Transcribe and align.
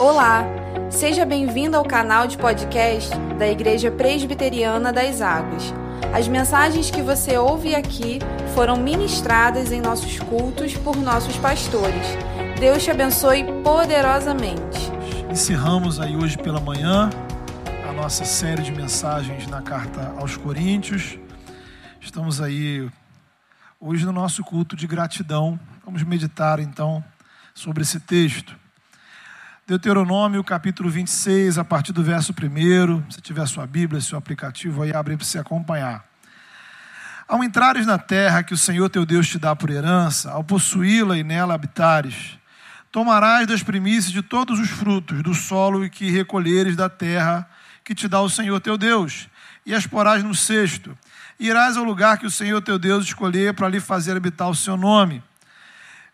Olá, 0.00 0.46
seja 0.90 1.26
bem-vindo 1.26 1.76
ao 1.76 1.84
canal 1.84 2.26
de 2.26 2.38
podcast 2.38 3.10
da 3.38 3.46
Igreja 3.46 3.90
Presbiteriana 3.90 4.90
das 4.90 5.20
Águas. 5.20 5.74
As 6.14 6.26
mensagens 6.26 6.90
que 6.90 7.02
você 7.02 7.36
ouve 7.36 7.74
aqui 7.74 8.18
foram 8.54 8.78
ministradas 8.78 9.70
em 9.70 9.82
nossos 9.82 10.18
cultos 10.18 10.74
por 10.74 10.96
nossos 10.96 11.36
pastores. 11.36 12.06
Deus 12.58 12.82
te 12.82 12.90
abençoe 12.90 13.44
poderosamente. 13.62 14.90
Encerramos 15.30 16.00
aí 16.00 16.16
hoje 16.16 16.38
pela 16.38 16.60
manhã 16.60 17.10
a 17.86 17.92
nossa 17.92 18.24
série 18.24 18.62
de 18.62 18.72
mensagens 18.72 19.46
na 19.48 19.60
carta 19.60 20.14
aos 20.16 20.34
Coríntios. 20.34 21.18
Estamos 22.00 22.40
aí 22.40 22.90
hoje 23.78 24.06
no 24.06 24.12
nosso 24.12 24.42
culto 24.44 24.74
de 24.74 24.86
gratidão. 24.86 25.60
Vamos 25.84 26.02
meditar 26.04 26.58
então 26.58 27.04
sobre 27.54 27.82
esse 27.82 28.00
texto. 28.00 28.59
Deuteronômio 29.70 30.42
capítulo 30.42 30.90
26, 30.90 31.56
a 31.56 31.64
partir 31.64 31.92
do 31.92 32.02
verso 32.02 32.32
1. 32.32 33.08
Se 33.08 33.20
tiver 33.20 33.46
sua 33.46 33.68
Bíblia, 33.68 34.00
seu 34.00 34.18
aplicativo, 34.18 34.82
aí 34.82 34.92
abre 34.92 35.16
para 35.16 35.24
você 35.24 35.38
acompanhar. 35.38 36.04
Ao 37.28 37.44
entrares 37.44 37.86
na 37.86 37.96
terra 37.96 38.42
que 38.42 38.52
o 38.52 38.58
Senhor 38.58 38.88
teu 38.88 39.06
Deus 39.06 39.28
te 39.28 39.38
dá 39.38 39.54
por 39.54 39.70
herança, 39.70 40.32
ao 40.32 40.42
possuí-la 40.42 41.16
e 41.16 41.22
nela 41.22 41.54
habitares, 41.54 42.36
tomarás 42.90 43.46
das 43.46 43.62
primícias 43.62 44.12
de 44.12 44.22
todos 44.22 44.58
os 44.58 44.70
frutos 44.70 45.22
do 45.22 45.34
solo 45.34 45.88
que 45.88 46.10
recolheres 46.10 46.74
da 46.74 46.88
terra 46.88 47.48
que 47.84 47.94
te 47.94 48.08
dá 48.08 48.20
o 48.20 48.28
Senhor 48.28 48.58
teu 48.58 48.76
Deus, 48.76 49.28
e 49.64 49.72
as 49.72 49.86
porás 49.86 50.24
no 50.24 50.34
cesto. 50.34 50.98
Irás 51.38 51.76
ao 51.76 51.84
lugar 51.84 52.18
que 52.18 52.26
o 52.26 52.30
Senhor 52.30 52.60
teu 52.60 52.76
Deus 52.76 53.04
escolher 53.04 53.54
para 53.54 53.68
lhe 53.68 53.78
fazer 53.78 54.16
habitar 54.16 54.50
o 54.50 54.54
seu 54.56 54.76
nome 54.76 55.22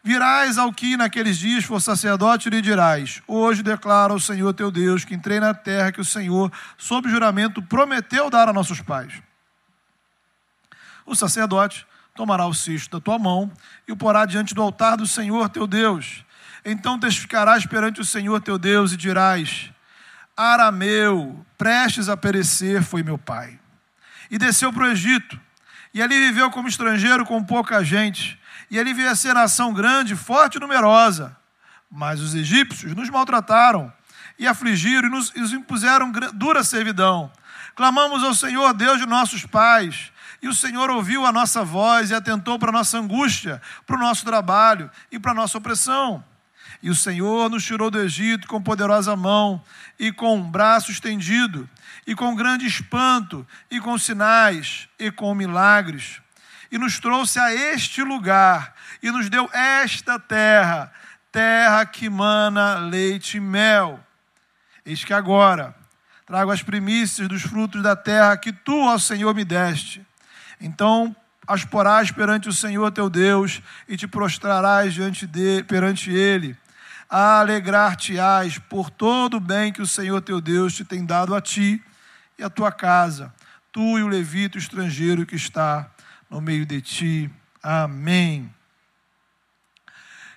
Virás 0.06 0.56
ao 0.56 0.72
que 0.72 0.96
naqueles 0.96 1.36
dias 1.36 1.64
for 1.64 1.80
sacerdote 1.80 2.46
e 2.46 2.50
lhe 2.52 2.62
dirás: 2.62 3.20
Hoje 3.26 3.60
declara 3.60 4.14
o 4.14 4.20
Senhor 4.20 4.54
teu 4.54 4.70
Deus 4.70 5.04
que 5.04 5.16
entrei 5.16 5.40
na 5.40 5.52
terra 5.52 5.90
que 5.90 6.00
o 6.00 6.04
Senhor, 6.04 6.52
sob 6.78 7.10
juramento, 7.10 7.60
prometeu 7.60 8.30
dar 8.30 8.48
a 8.48 8.52
nossos 8.52 8.80
pais. 8.80 9.20
O 11.04 11.16
sacerdote 11.16 11.84
tomará 12.14 12.46
o 12.46 12.54
cesto 12.54 12.96
da 12.96 13.04
tua 13.04 13.18
mão 13.18 13.50
e 13.88 13.90
o 13.90 13.96
porá 13.96 14.24
diante 14.26 14.54
do 14.54 14.62
altar 14.62 14.96
do 14.96 15.08
Senhor 15.08 15.48
teu 15.48 15.66
Deus. 15.66 16.24
Então 16.64 17.00
testificarás 17.00 17.66
perante 17.66 18.00
o 18.00 18.04
Senhor 18.04 18.40
teu 18.40 18.58
Deus 18.58 18.92
e 18.92 18.96
dirás: 18.96 19.72
Arameu, 20.36 21.44
prestes 21.58 22.08
a 22.08 22.16
perecer, 22.16 22.80
foi 22.80 23.02
meu 23.02 23.18
pai. 23.18 23.58
E 24.30 24.38
desceu 24.38 24.72
para 24.72 24.84
o 24.84 24.86
Egito, 24.86 25.36
e 25.92 26.00
ali 26.00 26.16
viveu 26.16 26.48
como 26.48 26.68
estrangeiro 26.68 27.26
com 27.26 27.42
pouca 27.42 27.82
gente 27.82 28.38
e 28.70 28.78
ele 28.78 28.92
veio 28.92 29.10
a 29.10 29.16
ser 29.16 29.34
nação 29.34 29.72
grande, 29.72 30.16
forte 30.16 30.56
e 30.56 30.60
numerosa. 30.60 31.36
Mas 31.90 32.20
os 32.20 32.34
egípcios 32.34 32.94
nos 32.94 33.08
maltrataram 33.08 33.92
e 34.38 34.46
afligiram 34.46 35.08
e 35.08 35.10
nos, 35.10 35.32
e 35.34 35.40
impuseram 35.54 36.10
dura 36.34 36.64
servidão. 36.64 37.30
Clamamos 37.74 38.22
ao 38.24 38.34
Senhor, 38.34 38.72
Deus 38.74 38.98
de 38.98 39.06
nossos 39.06 39.44
pais, 39.46 40.10
e 40.42 40.48
o 40.48 40.54
Senhor 40.54 40.90
ouviu 40.90 41.24
a 41.24 41.32
nossa 41.32 41.64
voz 41.64 42.10
e 42.10 42.14
atentou 42.14 42.58
para 42.58 42.70
a 42.70 42.72
nossa 42.72 42.98
angústia, 42.98 43.60
para 43.86 43.96
o 43.96 44.00
nosso 44.00 44.24
trabalho 44.24 44.90
e 45.10 45.18
para 45.18 45.32
a 45.32 45.34
nossa 45.34 45.58
opressão. 45.58 46.24
E 46.82 46.90
o 46.90 46.94
Senhor 46.94 47.48
nos 47.48 47.64
tirou 47.64 47.90
do 47.90 48.00
Egito 48.00 48.46
com 48.46 48.62
poderosa 48.62 49.16
mão 49.16 49.62
e 49.98 50.12
com 50.12 50.36
um 50.36 50.50
braço 50.50 50.90
estendido, 50.90 51.68
e 52.06 52.14
com 52.14 52.34
grande 52.36 52.66
espanto, 52.66 53.46
e 53.70 53.80
com 53.80 53.96
sinais, 53.98 54.88
e 54.98 55.10
com 55.10 55.34
milagres 55.34 56.20
e 56.70 56.78
nos 56.78 56.98
trouxe 56.98 57.38
a 57.38 57.52
este 57.54 58.02
lugar 58.02 58.74
e 59.02 59.10
nos 59.10 59.28
deu 59.28 59.48
esta 59.52 60.18
terra, 60.18 60.92
terra 61.30 61.84
que 61.86 62.08
mana 62.08 62.76
leite 62.78 63.36
e 63.36 63.40
mel. 63.40 64.00
Eis 64.84 65.04
que 65.04 65.12
agora 65.12 65.74
trago 66.24 66.50
as 66.50 66.62
primícias 66.62 67.28
dos 67.28 67.42
frutos 67.42 67.82
da 67.82 67.94
terra 67.94 68.36
que 68.36 68.52
tu, 68.52 68.76
ó 68.76 68.98
Senhor, 68.98 69.34
me 69.34 69.44
deste. 69.44 70.04
Então 70.60 71.14
as 71.46 71.64
porás 71.64 72.10
perante 72.10 72.48
o 72.48 72.52
Senhor 72.52 72.90
teu 72.90 73.08
Deus 73.08 73.62
e 73.88 73.96
te 73.96 74.08
prostrarás 74.08 74.92
diante 74.94 75.26
de, 75.26 75.62
perante 75.64 76.10
ele. 76.10 76.56
Alegrar-te-ás 77.08 78.58
por 78.58 78.90
todo 78.90 79.36
o 79.36 79.40
bem 79.40 79.72
que 79.72 79.80
o 79.80 79.86
Senhor 79.86 80.20
teu 80.20 80.40
Deus 80.40 80.74
te 80.74 80.84
tem 80.84 81.06
dado 81.06 81.36
a 81.36 81.40
ti 81.40 81.80
e 82.36 82.42
a 82.42 82.50
tua 82.50 82.72
casa, 82.72 83.32
tu 83.70 83.98
e 83.98 84.02
o 84.02 84.08
levito 84.08 84.58
estrangeiro 84.58 85.24
que 85.24 85.36
está 85.36 85.88
no 86.28 86.40
meio 86.40 86.66
de 86.66 86.80
ti. 86.80 87.30
Amém. 87.62 88.52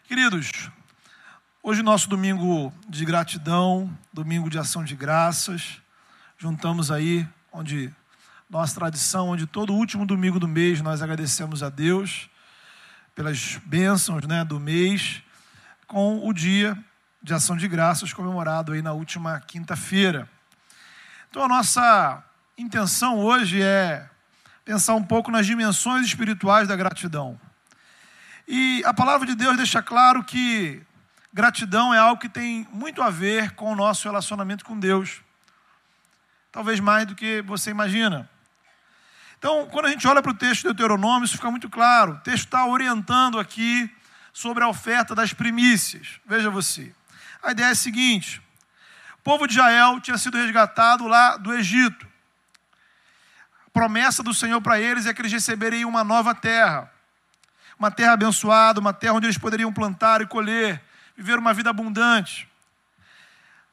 Queridos, 0.07 0.69
hoje 1.61 1.81
nosso 1.81 2.09
domingo 2.09 2.73
de 2.87 3.05
gratidão, 3.05 3.95
domingo 4.13 4.49
de 4.49 4.57
ação 4.57 4.83
de 4.83 4.95
graças. 4.95 5.81
Juntamos 6.37 6.91
aí 6.91 7.27
onde 7.51 7.93
nossa 8.49 8.75
tradição, 8.75 9.29
onde 9.29 9.45
todo 9.45 9.73
último 9.73 10.05
domingo 10.05 10.39
do 10.39 10.47
mês 10.47 10.81
nós 10.81 11.01
agradecemos 11.01 11.61
a 11.61 11.69
Deus 11.69 12.29
pelas 13.13 13.59
bênçãos 13.65 14.25
né, 14.25 14.45
do 14.45 14.59
mês, 14.59 15.21
com 15.85 16.27
o 16.27 16.33
dia 16.33 16.77
de 17.21 17.33
ação 17.33 17.57
de 17.57 17.67
graças 17.67 18.13
comemorado 18.13 18.71
aí 18.71 18.81
na 18.81 18.93
última 18.93 19.39
quinta-feira. 19.41 20.29
Então 21.29 21.43
a 21.43 21.47
nossa 21.47 22.23
intenção 22.57 23.19
hoje 23.19 23.61
é 23.61 24.09
pensar 24.69 24.93
um 24.93 25.03
pouco 25.03 25.31
nas 25.31 25.47
dimensões 25.47 26.05
espirituais 26.05 26.67
da 26.67 26.75
gratidão. 26.75 27.41
E 28.47 28.83
a 28.85 28.93
palavra 28.93 29.25
de 29.25 29.33
Deus 29.33 29.57
deixa 29.57 29.81
claro 29.81 30.23
que 30.23 30.79
gratidão 31.33 31.91
é 31.91 31.97
algo 31.97 32.21
que 32.21 32.29
tem 32.29 32.67
muito 32.71 33.01
a 33.01 33.09
ver 33.09 33.55
com 33.55 33.71
o 33.71 33.75
nosso 33.75 34.07
relacionamento 34.07 34.63
com 34.63 34.79
Deus. 34.79 35.21
Talvez 36.51 36.79
mais 36.79 37.07
do 37.07 37.15
que 37.15 37.41
você 37.41 37.71
imagina. 37.71 38.29
Então, 39.39 39.67
quando 39.71 39.87
a 39.87 39.89
gente 39.89 40.07
olha 40.07 40.21
para 40.21 40.33
o 40.33 40.35
texto 40.35 40.61
de 40.61 40.67
Deuteronômio, 40.67 41.25
isso 41.25 41.37
fica 41.37 41.49
muito 41.49 41.67
claro. 41.67 42.11
O 42.11 42.19
texto 42.19 42.45
está 42.45 42.63
orientando 42.67 43.39
aqui 43.39 43.89
sobre 44.31 44.63
a 44.63 44.67
oferta 44.67 45.15
das 45.15 45.33
primícias. 45.33 46.19
Veja 46.27 46.51
você. 46.51 46.93
A 47.41 47.53
ideia 47.53 47.69
é 47.69 47.71
a 47.71 47.75
seguinte: 47.75 48.39
o 49.17 49.23
povo 49.23 49.47
de 49.47 49.53
Israel 49.53 49.99
tinha 49.99 50.17
sido 50.19 50.37
resgatado 50.37 51.07
lá 51.07 51.37
do 51.37 51.51
Egito 51.55 52.08
promessa 53.79 54.21
do 54.21 54.33
Senhor 54.33 54.59
para 54.59 54.77
eles 54.77 55.05
é 55.05 55.13
que 55.13 55.21
eles 55.21 55.31
receberiam 55.31 55.89
uma 55.89 56.03
nova 56.03 56.35
terra. 56.35 56.91
Uma 57.77 57.89
terra 57.89 58.11
abençoada, 58.11 58.77
uma 58.77 58.91
terra 58.91 59.13
onde 59.13 59.25
eles 59.25 59.37
poderiam 59.37 59.71
plantar 59.71 60.19
e 60.19 60.27
colher, 60.27 60.83
viver 61.15 61.39
uma 61.39 61.53
vida 61.53 61.69
abundante. 61.69 62.45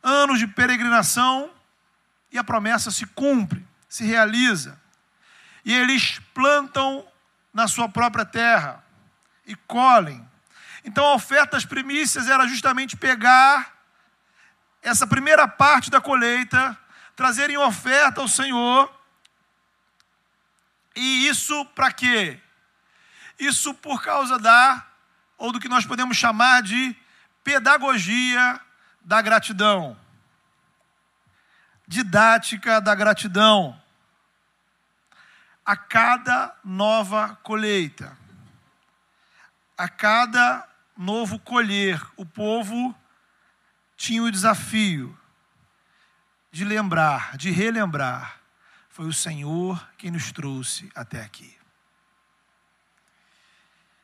Anos 0.00 0.39
de 0.39 0.47
peregrinação 0.47 1.50
e 2.31 2.39
a 2.39 2.44
promessa 2.44 2.93
se 2.93 3.05
cumpre, 3.05 3.67
se 3.89 4.05
realiza. 4.05 4.81
E 5.65 5.75
eles 5.75 6.21
plantam 6.33 7.05
na 7.53 7.67
sua 7.67 7.88
própria 7.88 8.25
terra 8.25 8.84
e 9.44 9.56
colhem. 9.56 10.25
Então 10.84 11.05
a 11.05 11.15
oferta 11.15 11.56
das 11.56 11.65
primícias 11.65 12.28
era 12.28 12.47
justamente 12.47 12.97
pegar 12.97 13.73
essa 14.81 15.05
primeira 15.05 15.49
parte 15.49 15.91
da 15.91 16.00
colheita, 16.00 16.78
trazerem 17.17 17.59
oferta 17.59 18.21
ao 18.21 18.28
Senhor 18.28 18.97
e 20.96 21.28
isso 21.28 21.64
para 21.66 21.92
quê? 21.92 22.40
Isso 23.38 23.74
por 23.74 24.02
causa 24.02 24.38
da, 24.38 24.86
ou 25.36 25.52
do 25.52 25.60
que 25.60 25.68
nós 25.68 25.84
podemos 25.84 26.16
chamar 26.16 26.62
de 26.62 26.96
pedagogia 27.44 28.58
da 29.02 29.20
gratidão. 29.20 29.96
Didática 31.86 32.80
da 32.80 32.94
gratidão. 32.94 33.80
A 35.64 35.76
cada 35.76 36.56
nova 36.64 37.38
colheita, 37.42 38.16
a 39.76 39.88
cada 39.88 40.66
novo 40.96 41.38
colher, 41.38 42.00
o 42.16 42.24
povo 42.24 42.94
tinha 43.96 44.22
o 44.22 44.31
desafio 44.31 45.19
de 46.52 46.64
lembrar, 46.64 47.37
de 47.37 47.50
relembrar 47.50 48.45
foi 48.96 49.04
o 49.04 49.12
Senhor 49.12 49.87
quem 49.98 50.10
nos 50.10 50.32
trouxe 50.32 50.90
até 50.94 51.20
aqui. 51.20 51.54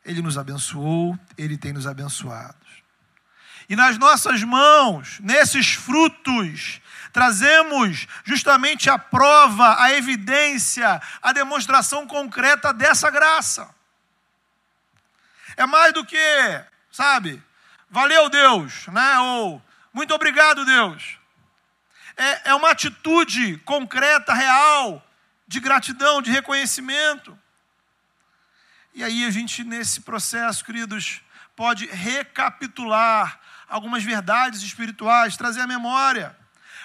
Ele 0.05 0.21
nos 0.21 0.37
abençoou, 0.37 1.19
Ele 1.39 1.57
tem 1.57 1.73
nos 1.73 1.87
abençoado. 1.87 2.67
E 3.71 3.75
nas 3.75 3.97
nossas 3.97 4.43
mãos, 4.43 5.19
nesses 5.21 5.73
frutos, 5.73 6.79
trazemos 7.11 8.07
justamente 8.23 8.91
a 8.91 8.99
prova, 8.99 9.83
a 9.83 9.95
evidência, 9.95 11.01
a 11.23 11.33
demonstração 11.33 12.07
concreta 12.07 12.71
dessa 12.71 13.09
graça. 13.09 13.75
É 15.57 15.65
mais 15.65 15.95
do 15.95 16.05
que, 16.05 16.65
sabe, 16.91 17.43
valeu 17.89 18.29
Deus, 18.29 18.87
né? 18.89 19.19
Ou 19.21 19.63
muito 19.91 20.13
obrigado 20.13 20.67
Deus 20.67 21.22
é, 22.17 22.51
é 22.51 22.55
uma 22.55 22.71
atitude 22.71 23.59
concreta, 23.59 24.33
real, 24.33 25.05
de 25.47 25.61
gratidão, 25.61 26.23
de 26.23 26.31
reconhecimento. 26.31 27.39
E 28.95 29.03
aí 29.03 29.25
a 29.25 29.31
gente, 29.31 29.65
nesse 29.65 30.01
processo, 30.03 30.65
queridos, 30.65 31.23
pode 31.57 31.87
recapitular 31.87 33.41
algumas 33.69 34.05
verdades 34.05 34.63
espirituais, 34.63 35.37
trazer 35.37 35.61
a 35.61 35.67
memória. 35.67 36.37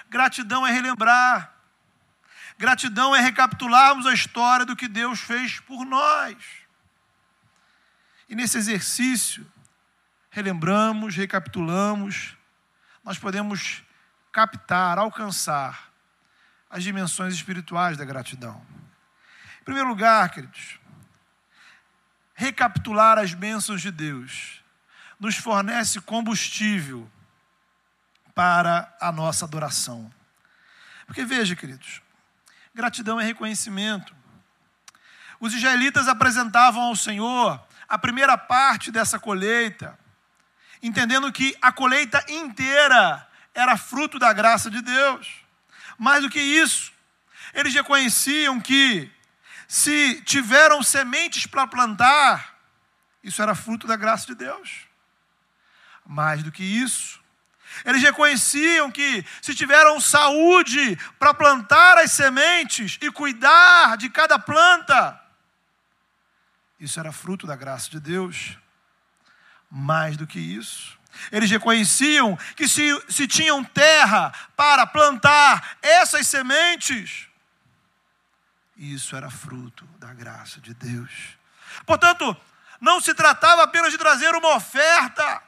Gratidão 0.08 0.66
é 0.66 0.72
relembrar. 0.72 1.52
Gratidão 2.58 3.14
é 3.14 3.20
recapitularmos 3.20 4.06
a 4.06 4.14
história 4.14 4.64
do 4.64 4.74
que 4.74 4.88
Deus 4.88 5.20
fez 5.20 5.60
por 5.60 5.84
nós. 5.84 6.36
E 8.28 8.34
nesse 8.34 8.58
exercício, 8.58 9.46
relembramos, 10.30 11.14
recapitulamos, 11.14 12.36
nós 13.04 13.18
podemos 13.18 13.82
captar, 14.38 14.98
alcançar 14.98 15.90
as 16.70 16.84
dimensões 16.84 17.34
espirituais 17.34 17.96
da 17.96 18.04
gratidão. 18.04 18.64
Em 19.60 19.64
primeiro 19.64 19.88
lugar, 19.88 20.30
queridos, 20.30 20.78
recapitular 22.36 23.18
as 23.18 23.34
bênçãos 23.34 23.82
de 23.82 23.90
Deus 23.90 24.62
nos 25.18 25.34
fornece 25.34 26.00
combustível 26.00 27.10
para 28.32 28.96
a 29.00 29.10
nossa 29.10 29.44
adoração. 29.44 30.08
Porque 31.04 31.24
veja, 31.24 31.56
queridos, 31.56 32.00
gratidão 32.72 33.20
é 33.20 33.24
reconhecimento. 33.24 34.14
Os 35.40 35.52
israelitas 35.52 36.06
apresentavam 36.06 36.82
ao 36.82 36.94
Senhor 36.94 37.60
a 37.88 37.98
primeira 37.98 38.38
parte 38.38 38.92
dessa 38.92 39.18
colheita, 39.18 39.98
entendendo 40.80 41.32
que 41.32 41.56
a 41.60 41.72
colheita 41.72 42.24
inteira 42.28 43.27
era 43.54 43.76
fruto 43.76 44.18
da 44.18 44.32
graça 44.32 44.70
de 44.70 44.80
Deus. 44.82 45.28
Mais 45.98 46.22
do 46.22 46.30
que 46.30 46.40
isso, 46.40 46.92
eles 47.52 47.74
reconheciam 47.74 48.60
que 48.60 49.10
se 49.66 50.22
tiveram 50.22 50.82
sementes 50.82 51.46
para 51.46 51.66
plantar, 51.66 52.56
isso 53.22 53.42
era 53.42 53.54
fruto 53.54 53.86
da 53.86 53.96
graça 53.96 54.26
de 54.26 54.34
Deus. 54.34 54.86
Mais 56.06 56.42
do 56.42 56.50
que 56.50 56.62
isso, 56.62 57.20
eles 57.84 58.02
reconheciam 58.02 58.90
que 58.90 59.24
se 59.42 59.54
tiveram 59.54 60.00
saúde 60.00 60.96
para 61.18 61.34
plantar 61.34 61.98
as 61.98 62.12
sementes 62.12 62.98
e 63.00 63.10
cuidar 63.10 63.96
de 63.96 64.08
cada 64.08 64.38
planta, 64.38 65.20
isso 66.80 67.00
era 67.00 67.12
fruto 67.12 67.46
da 67.46 67.56
graça 67.56 67.90
de 67.90 67.98
Deus. 67.98 68.56
Mais 69.70 70.16
do 70.16 70.26
que 70.26 70.38
isso, 70.38 70.97
eles 71.30 71.50
reconheciam 71.50 72.38
que 72.56 72.68
se, 72.68 72.88
se 73.08 73.26
tinham 73.26 73.62
terra 73.64 74.32
para 74.56 74.86
plantar 74.86 75.76
essas 75.82 76.26
sementes, 76.26 77.26
isso 78.76 79.16
era 79.16 79.28
fruto 79.28 79.84
da 79.98 80.14
graça 80.14 80.60
de 80.60 80.72
Deus. 80.72 81.36
Portanto, 81.84 82.36
não 82.80 83.00
se 83.00 83.12
tratava 83.12 83.64
apenas 83.64 83.90
de 83.90 83.98
trazer 83.98 84.34
uma 84.34 84.54
oferta, 84.54 85.42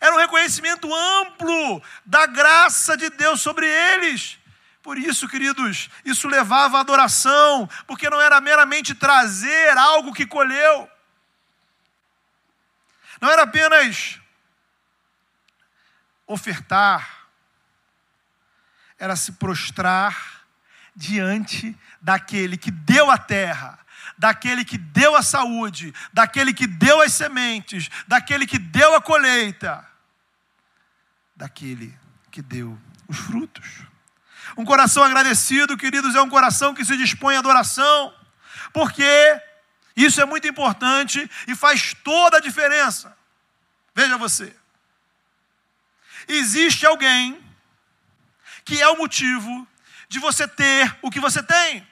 era 0.00 0.14
um 0.14 0.18
reconhecimento 0.18 0.92
amplo 0.94 1.82
da 2.04 2.26
graça 2.26 2.96
de 2.96 3.10
Deus 3.10 3.40
sobre 3.40 3.66
eles. 3.66 4.38
Por 4.82 4.96
isso, 4.96 5.28
queridos, 5.28 5.90
isso 6.04 6.28
levava 6.28 6.78
à 6.78 6.80
adoração, 6.80 7.68
porque 7.86 8.08
não 8.08 8.20
era 8.20 8.40
meramente 8.40 8.94
trazer 8.94 9.76
algo 9.76 10.14
que 10.14 10.24
colheu, 10.24 10.88
não 13.20 13.30
era 13.30 13.42
apenas 13.42 14.20
ofertar, 16.28 17.26
era 18.98 19.16
se 19.16 19.32
prostrar 19.32 20.44
diante 20.94 21.76
daquele 22.00 22.56
que 22.56 22.70
deu 22.70 23.10
a 23.10 23.16
terra, 23.16 23.78
daquele 24.16 24.64
que 24.64 24.76
deu 24.76 25.16
a 25.16 25.22
saúde, 25.22 25.94
daquele 26.12 26.52
que 26.52 26.66
deu 26.66 27.00
as 27.00 27.14
sementes, 27.14 27.88
daquele 28.06 28.46
que 28.46 28.58
deu 28.58 28.94
a 28.94 29.00
colheita, 29.00 29.86
daquele 31.34 31.96
que 32.30 32.42
deu 32.42 32.78
os 33.08 33.16
frutos. 33.16 33.82
Um 34.56 34.64
coração 34.64 35.04
agradecido, 35.04 35.76
queridos, 35.76 36.14
é 36.14 36.20
um 36.20 36.28
coração 36.28 36.74
que 36.74 36.84
se 36.84 36.96
dispõe 36.96 37.36
à 37.36 37.38
adoração, 37.38 38.12
porque 38.72 39.40
isso 39.96 40.20
é 40.20 40.24
muito 40.24 40.46
importante 40.48 41.30
e 41.46 41.54
faz 41.54 41.94
toda 42.04 42.38
a 42.38 42.40
diferença. 42.40 43.16
Veja 43.94 44.18
você 44.18 44.54
existe 46.28 46.86
alguém 46.86 47.42
que 48.64 48.80
é 48.80 48.88
o 48.88 48.98
motivo 48.98 49.66
de 50.08 50.18
você 50.18 50.46
ter 50.46 50.96
o 51.02 51.10
que 51.10 51.20
você 51.20 51.42
tem. 51.42 51.86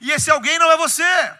E 0.00 0.10
esse 0.10 0.30
alguém 0.30 0.58
não 0.58 0.70
é 0.70 0.76
você. 0.76 1.38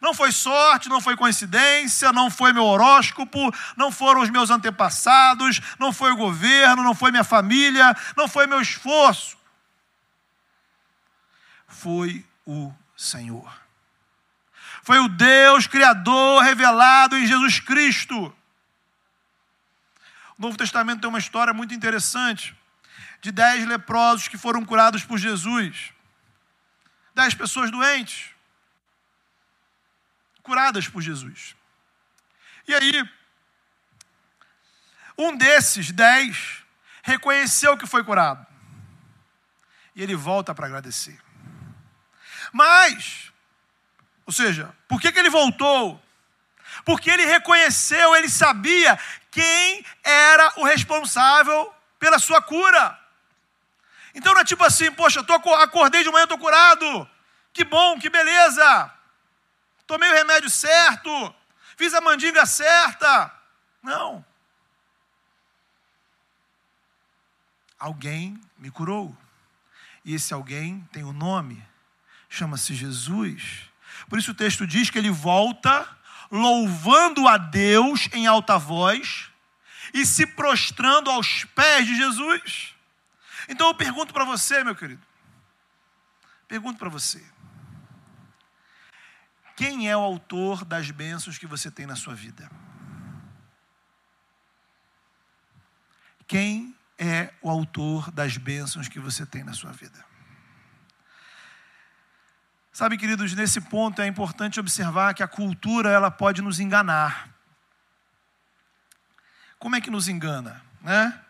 Não 0.00 0.14
foi 0.14 0.32
sorte, 0.32 0.88
não 0.88 1.00
foi 1.00 1.16
coincidência, 1.16 2.12
não 2.12 2.30
foi 2.30 2.52
meu 2.52 2.64
horóscopo, 2.64 3.52
não 3.76 3.92
foram 3.92 4.22
os 4.22 4.30
meus 4.30 4.48
antepassados, 4.48 5.60
não 5.78 5.92
foi 5.92 6.12
o 6.12 6.16
governo, 6.16 6.82
não 6.82 6.94
foi 6.94 7.10
minha 7.10 7.24
família, 7.24 7.94
não 8.16 8.26
foi 8.26 8.46
meu 8.46 8.60
esforço. 8.60 9.36
Foi 11.68 12.24
o 12.46 12.72
Senhor. 12.96 13.60
Foi 14.82 14.98
o 14.98 15.08
Deus 15.08 15.66
Criador 15.66 16.42
revelado 16.42 17.16
em 17.16 17.26
Jesus 17.26 17.60
Cristo. 17.60 18.34
O 20.40 20.42
Novo 20.42 20.56
Testamento 20.56 21.02
tem 21.02 21.08
uma 21.10 21.18
história 21.18 21.52
muito 21.52 21.74
interessante 21.74 22.56
de 23.20 23.30
dez 23.30 23.66
leprosos 23.66 24.26
que 24.26 24.38
foram 24.38 24.64
curados 24.64 25.04
por 25.04 25.18
Jesus. 25.18 25.92
Dez 27.14 27.34
pessoas 27.34 27.70
doentes, 27.70 28.30
curadas 30.42 30.88
por 30.88 31.02
Jesus. 31.02 31.54
E 32.66 32.74
aí, 32.74 33.06
um 35.18 35.36
desses 35.36 35.92
dez 35.92 36.64
reconheceu 37.02 37.76
que 37.76 37.86
foi 37.86 38.02
curado. 38.02 38.46
E 39.94 40.02
ele 40.02 40.16
volta 40.16 40.54
para 40.54 40.68
agradecer. 40.68 41.20
Mas, 42.50 43.30
ou 44.24 44.32
seja, 44.32 44.74
por 44.88 45.02
que, 45.02 45.12
que 45.12 45.18
ele 45.18 45.28
voltou? 45.28 46.02
Porque 46.82 47.10
ele 47.10 47.26
reconheceu, 47.26 48.16
ele 48.16 48.30
sabia 48.30 48.98
quem 49.30 49.84
era 50.02 50.52
o 50.56 50.64
responsável 50.64 51.72
pela 51.98 52.18
sua 52.18 52.42
cura. 52.42 52.98
Então 54.14 54.34
não 54.34 54.40
é 54.40 54.44
tipo 54.44 54.64
assim, 54.64 54.90
poxa, 54.92 55.22
tô, 55.22 55.34
acordei 55.34 56.02
de 56.02 56.10
manhã, 56.10 56.24
estou 56.24 56.38
curado. 56.38 57.08
Que 57.52 57.64
bom, 57.64 57.98
que 57.98 58.10
beleza. 58.10 58.92
Tomei 59.86 60.10
o 60.10 60.14
remédio 60.14 60.48
certo, 60.48 61.34
fiz 61.76 61.94
a 61.94 62.00
mandinga 62.00 62.46
certa. 62.46 63.32
Não. 63.82 64.24
Alguém 67.78 68.40
me 68.58 68.70
curou. 68.70 69.16
E 70.04 70.14
esse 70.14 70.32
alguém 70.32 70.80
tem 70.92 71.04
um 71.04 71.12
nome, 71.12 71.62
chama-se 72.28 72.74
Jesus. 72.74 73.68
Por 74.08 74.18
isso 74.18 74.30
o 74.30 74.34
texto 74.34 74.66
diz 74.66 74.90
que 74.90 74.98
ele 74.98 75.10
volta 75.10 75.88
louvando 76.30 77.26
a 77.26 77.36
Deus 77.36 78.08
em 78.12 78.26
alta 78.26 78.58
voz 78.58 79.30
e 79.92 80.06
se 80.06 80.26
prostrando 80.26 81.10
aos 81.10 81.44
pés 81.44 81.86
de 81.86 81.96
Jesus. 81.96 82.74
Então 83.48 83.68
eu 83.68 83.74
pergunto 83.74 84.12
para 84.12 84.24
você, 84.24 84.62
meu 84.62 84.76
querido, 84.76 85.04
pergunto 86.46 86.78
para 86.78 86.88
você: 86.88 87.24
quem 89.56 89.88
é 89.90 89.96
o 89.96 90.00
autor 90.00 90.64
das 90.64 90.90
bênçãos 90.90 91.36
que 91.36 91.46
você 91.46 91.70
tem 91.70 91.86
na 91.86 91.96
sua 91.96 92.14
vida? 92.14 92.50
Quem 96.26 96.76
é 96.96 97.32
o 97.42 97.50
autor 97.50 98.10
das 98.12 98.36
bênçãos 98.36 98.88
que 98.88 99.00
você 99.00 99.26
tem 99.26 99.42
na 99.42 99.52
sua 99.52 99.72
vida? 99.72 100.09
Sabe, 102.72 102.96
queridos, 102.96 103.34
nesse 103.34 103.60
ponto 103.60 104.00
é 104.00 104.06
importante 104.06 104.60
observar 104.60 105.12
que 105.12 105.22
a 105.22 105.28
cultura 105.28 105.90
ela 105.90 106.10
pode 106.10 106.40
nos 106.40 106.60
enganar. 106.60 107.28
Como 109.58 109.74
é 109.74 109.80
que 109.80 109.90
nos 109.90 110.08
engana, 110.08 110.62
né? 110.80 111.20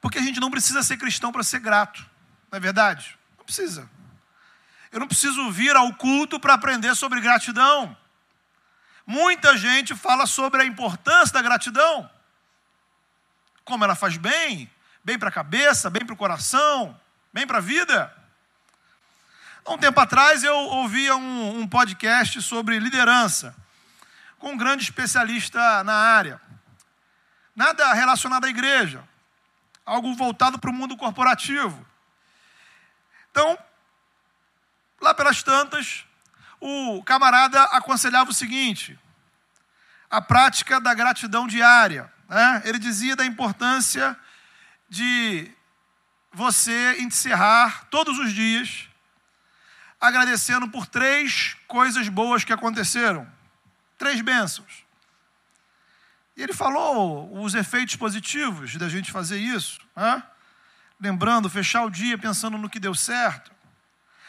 Porque 0.00 0.18
a 0.18 0.22
gente 0.22 0.40
não 0.40 0.50
precisa 0.50 0.82
ser 0.82 0.96
cristão 0.96 1.30
para 1.30 1.42
ser 1.42 1.60
grato, 1.60 2.04
não 2.50 2.56
é 2.56 2.60
verdade? 2.60 3.16
Não 3.38 3.44
precisa. 3.44 3.88
Eu 4.90 4.98
não 4.98 5.06
preciso 5.06 5.50
vir 5.50 5.76
ao 5.76 5.94
culto 5.94 6.40
para 6.40 6.54
aprender 6.54 6.94
sobre 6.96 7.20
gratidão. 7.20 7.96
Muita 9.06 9.56
gente 9.56 9.94
fala 9.94 10.26
sobre 10.26 10.62
a 10.62 10.64
importância 10.64 11.34
da 11.34 11.42
gratidão, 11.42 12.10
como 13.64 13.84
ela 13.84 13.94
faz 13.94 14.16
bem, 14.16 14.70
bem 15.04 15.18
para 15.18 15.28
a 15.28 15.32
cabeça, 15.32 15.90
bem 15.90 16.04
para 16.04 16.14
o 16.14 16.16
coração, 16.16 16.98
bem 17.32 17.46
para 17.46 17.58
a 17.58 17.60
vida. 17.60 18.21
Há 19.64 19.72
um 19.74 19.78
tempo 19.78 20.00
atrás 20.00 20.42
eu 20.42 20.56
ouvia 20.56 21.14
um, 21.14 21.60
um 21.60 21.68
podcast 21.68 22.42
sobre 22.42 22.80
liderança, 22.80 23.54
com 24.36 24.52
um 24.52 24.56
grande 24.56 24.82
especialista 24.82 25.84
na 25.84 25.94
área. 25.94 26.40
Nada 27.54 27.92
relacionado 27.92 28.44
à 28.44 28.48
igreja, 28.48 29.04
algo 29.86 30.12
voltado 30.14 30.58
para 30.58 30.68
o 30.68 30.72
mundo 30.72 30.96
corporativo. 30.96 31.86
Então, 33.30 33.56
lá 35.00 35.14
pelas 35.14 35.44
tantas, 35.44 36.04
o 36.60 37.00
camarada 37.04 37.62
aconselhava 37.64 38.30
o 38.30 38.34
seguinte: 38.34 38.98
a 40.10 40.20
prática 40.20 40.80
da 40.80 40.92
gratidão 40.92 41.46
diária. 41.46 42.12
Né? 42.28 42.62
Ele 42.64 42.80
dizia 42.80 43.14
da 43.14 43.24
importância 43.24 44.18
de 44.88 45.52
você 46.32 46.96
encerrar 46.98 47.84
todos 47.90 48.18
os 48.18 48.32
dias 48.32 48.88
agradecendo 50.02 50.68
por 50.68 50.84
três 50.84 51.56
coisas 51.68 52.08
boas 52.08 52.42
que 52.42 52.52
aconteceram. 52.52 53.24
Três 53.96 54.20
bênçãos. 54.20 54.84
E 56.36 56.42
ele 56.42 56.52
falou 56.52 57.40
os 57.40 57.54
efeitos 57.54 57.94
positivos 57.94 58.74
da 58.76 58.88
gente 58.88 59.12
fazer 59.12 59.38
isso. 59.38 59.78
Né? 59.94 60.20
Lembrando, 61.00 61.48
fechar 61.48 61.84
o 61.84 61.90
dia 61.90 62.18
pensando 62.18 62.58
no 62.58 62.68
que 62.68 62.80
deu 62.80 62.94
certo 62.94 63.52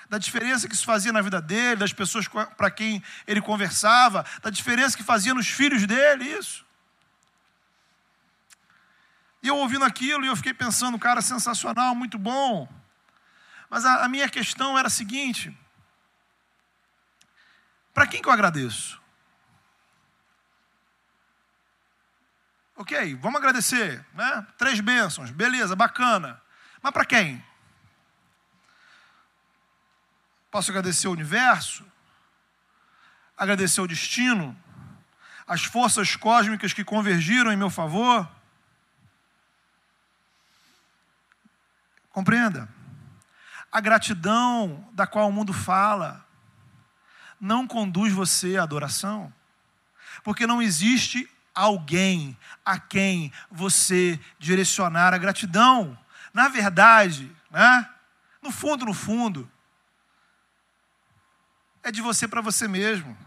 da 0.09 0.19
diferença 0.19 0.67
que 0.67 0.75
isso 0.75 0.85
fazia 0.85 1.11
na 1.11 1.21
vida 1.21 1.41
dele, 1.41 1.77
das 1.77 1.91
pessoas 1.91 2.27
para 2.27 2.69
quem 2.69 3.01
ele 3.25 3.41
conversava, 3.41 4.23
da 4.43 4.51
diferença 4.51 4.95
que 4.95 5.01
fazia 5.01 5.33
nos 5.33 5.47
filhos 5.47 5.87
dele, 5.87 6.25
isso. 6.25 6.63
E 9.41 9.47
eu 9.47 9.57
ouvindo 9.57 9.83
aquilo, 9.83 10.23
e 10.23 10.27
eu 10.27 10.35
fiquei 10.35 10.53
pensando, 10.53 10.99
cara, 10.99 11.19
sensacional, 11.19 11.95
muito 11.95 12.19
bom. 12.19 12.69
Mas 13.71 13.85
a, 13.85 14.05
a 14.05 14.07
minha 14.07 14.29
questão 14.29 14.77
era 14.77 14.87
a 14.87 14.91
seguinte: 14.91 15.51
para 17.93 18.07
quem 18.07 18.21
que 18.21 18.27
eu 18.27 18.33
agradeço? 18.33 19.01
Ok, 22.75 23.15
vamos 23.15 23.39
agradecer, 23.39 24.03
né? 24.13 24.45
Três 24.57 24.79
bênçãos, 24.79 25.29
beleza, 25.29 25.75
bacana. 25.75 26.41
Mas 26.81 26.91
para 26.91 27.05
quem? 27.05 27.43
Posso 30.49 30.71
agradecer 30.71 31.07
o 31.07 31.11
universo, 31.11 31.85
agradecer 33.37 33.79
o 33.81 33.87
destino, 33.87 34.57
as 35.47 35.63
forças 35.63 36.15
cósmicas 36.15 36.73
que 36.73 36.83
convergiram 36.83 37.51
em 37.51 37.57
meu 37.57 37.69
favor. 37.69 38.29
Compreenda. 42.09 42.67
A 43.71 43.79
gratidão 43.79 44.87
da 44.91 45.07
qual 45.07 45.29
o 45.29 45.31
mundo 45.31 45.53
fala 45.53 46.25
não 47.43 47.67
conduz 47.67 48.13
você 48.13 48.55
à 48.55 48.63
adoração, 48.63 49.31
porque 50.23 50.47
não 50.47 50.61
existe 50.61 51.29
alguém 51.53 52.37
a 52.63 52.79
quem 52.79 53.33
você 53.51 54.17
direcionar 54.39 55.13
a 55.13 55.17
gratidão. 55.17 55.99
Na 56.33 56.47
verdade, 56.47 57.29
né? 57.51 57.89
no 58.41 58.49
fundo, 58.49 58.85
no 58.85 58.93
fundo, 58.93 59.51
é 61.83 61.91
de 61.91 62.01
você 62.01 62.29
para 62.29 62.39
você 62.39 62.65
mesmo. 62.65 63.17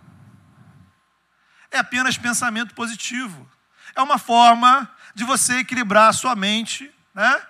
É 1.70 1.76
apenas 1.76 2.16
pensamento 2.16 2.74
positivo. 2.74 3.46
É 3.94 4.00
uma 4.00 4.16
forma 4.16 4.90
de 5.14 5.24
você 5.24 5.58
equilibrar 5.58 6.08
a 6.08 6.14
sua 6.14 6.34
mente 6.34 6.90
né, 7.14 7.46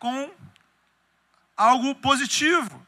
com 0.00 0.32
algo 1.56 1.94
positivo. 1.94 2.84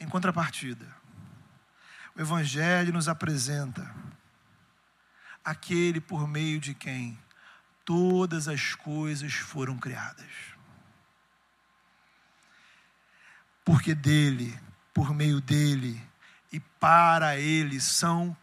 Em 0.00 0.08
contrapartida, 0.08 0.86
o 2.14 2.20
Evangelho 2.20 2.92
nos 2.92 3.08
apresenta 3.08 3.94
aquele 5.44 6.00
por 6.00 6.28
meio 6.28 6.60
de 6.60 6.74
quem 6.74 7.18
todas 7.84 8.48
as 8.48 8.74
coisas 8.74 9.32
foram 9.34 9.78
criadas. 9.78 10.30
Porque 13.64 13.94
dele 13.94 14.58
por 14.92 15.14
meio 15.14 15.40
dele 15.40 16.00
e 16.52 16.60
para 16.60 17.38
ele 17.38 17.80
são 17.80 18.36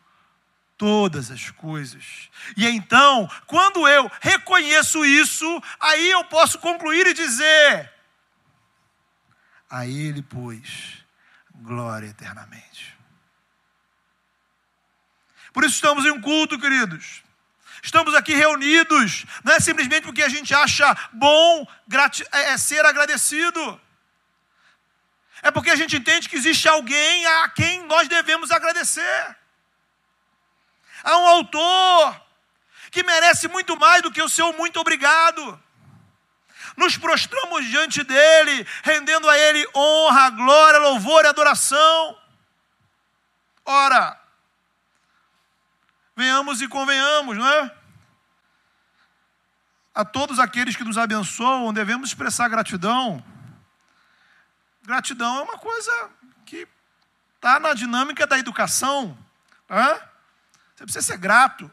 todas 0.78 1.32
as 1.32 1.52
coisas. 1.52 2.30
E 2.56 2.68
então, 2.68 3.30
quando 3.46 3.88
eu 3.88 4.10
reconheço 4.22 5.06
isso, 5.06 5.46
aí 5.80 6.12
eu 6.12 6.24
posso 6.26 6.60
concluir 6.60 7.08
e 7.08 7.14
dizer: 7.14 7.94
A 9.70 9.86
ele, 9.86 10.22
pois, 10.22 11.05
glória 11.62 12.08
eternamente. 12.08 12.98
Por 15.54 15.64
isso 15.64 15.76
estamos 15.76 16.06
em 16.06 16.12
um 16.12 16.22
culto, 16.22 16.60
queridos. 16.60 17.24
Estamos 17.82 18.16
aqui 18.16 18.34
reunidos, 18.34 19.26
não 19.44 19.54
é 19.54 19.60
simplesmente 19.60 20.04
porque 20.04 20.24
a 20.24 20.30
gente 20.30 20.54
acha 20.54 20.98
bom 21.14 21.68
é, 22.32 22.54
é 22.54 22.58
ser 22.58 22.84
agradecido 22.84 23.80
é 25.46 25.52
porque 25.52 25.70
a 25.70 25.76
gente 25.76 25.96
entende 25.96 26.28
que 26.28 26.36
existe 26.36 26.68
alguém 26.68 27.24
a 27.28 27.50
quem 27.50 27.86
nós 27.86 28.08
devemos 28.08 28.50
agradecer. 28.50 29.38
Há 31.04 31.18
um 31.18 31.28
autor 31.28 32.20
que 32.90 33.04
merece 33.04 33.48
muito 33.48 33.78
mais 33.78 34.02
do 34.02 34.12
que 34.12 34.24
o 34.24 34.28
seu 34.28 34.52
muito 34.54 34.80
obrigado. 34.80 35.62
Nos 36.78 36.98
prostramos 36.98 37.66
diante 37.68 38.04
dele, 38.04 38.68
rendendo 38.84 39.30
a 39.30 39.38
ele 39.38 39.66
honra, 39.76 40.30
glória, 40.32 40.80
louvor 40.80 41.24
e 41.24 41.28
adoração. 41.28 42.20
Ora, 43.64 44.20
venhamos 46.16 46.62
e 46.62 46.68
convenhamos, 46.68 47.38
não 47.38 47.48
é? 47.48 47.72
A 49.94 50.04
todos 50.04 50.40
aqueles 50.40 50.76
que 50.76 50.84
nos 50.84 50.98
abençoam, 50.98 51.74
devemos 51.74 52.10
expressar 52.10 52.50
gratidão. 52.50 53.24
Gratidão 54.84 55.40
é 55.40 55.42
uma 55.44 55.58
coisa 55.58 56.10
que 56.46 56.68
está 57.36 57.60
na 57.60 57.74
dinâmica 57.74 58.28
da 58.28 58.38
educação. 58.38 59.18
Hã? 59.70 60.00
Você 60.76 60.84
precisa 60.84 61.06
ser 61.06 61.18
grato 61.18 61.72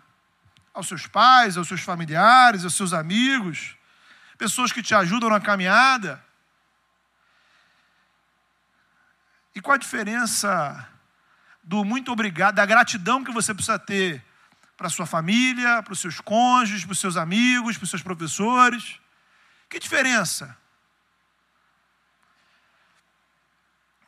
aos 0.72 0.86
seus 0.86 1.06
pais, 1.06 1.56
aos 1.56 1.68
seus 1.68 1.80
familiares, 1.80 2.64
aos 2.64 2.74
seus 2.74 2.92
amigos, 2.92 3.76
pessoas 4.42 4.72
que 4.72 4.82
te 4.82 4.92
ajudam 4.92 5.30
na 5.30 5.40
caminhada. 5.40 6.20
E 9.54 9.60
qual 9.60 9.76
a 9.76 9.78
diferença 9.78 10.88
do 11.62 11.84
muito 11.84 12.10
obrigado, 12.10 12.56
da 12.56 12.66
gratidão 12.66 13.22
que 13.22 13.30
você 13.30 13.54
precisa 13.54 13.78
ter 13.78 14.24
para 14.76 14.88
sua 14.88 15.06
família, 15.06 15.80
para 15.80 15.92
os 15.92 16.00
seus 16.00 16.20
cônjuges, 16.20 16.84
para 16.84 16.92
os 16.92 16.98
seus 16.98 17.16
amigos, 17.16 17.76
para 17.76 17.84
os 17.84 17.90
seus 17.90 18.02
professores? 18.02 18.98
Que 19.68 19.78
diferença? 19.78 20.56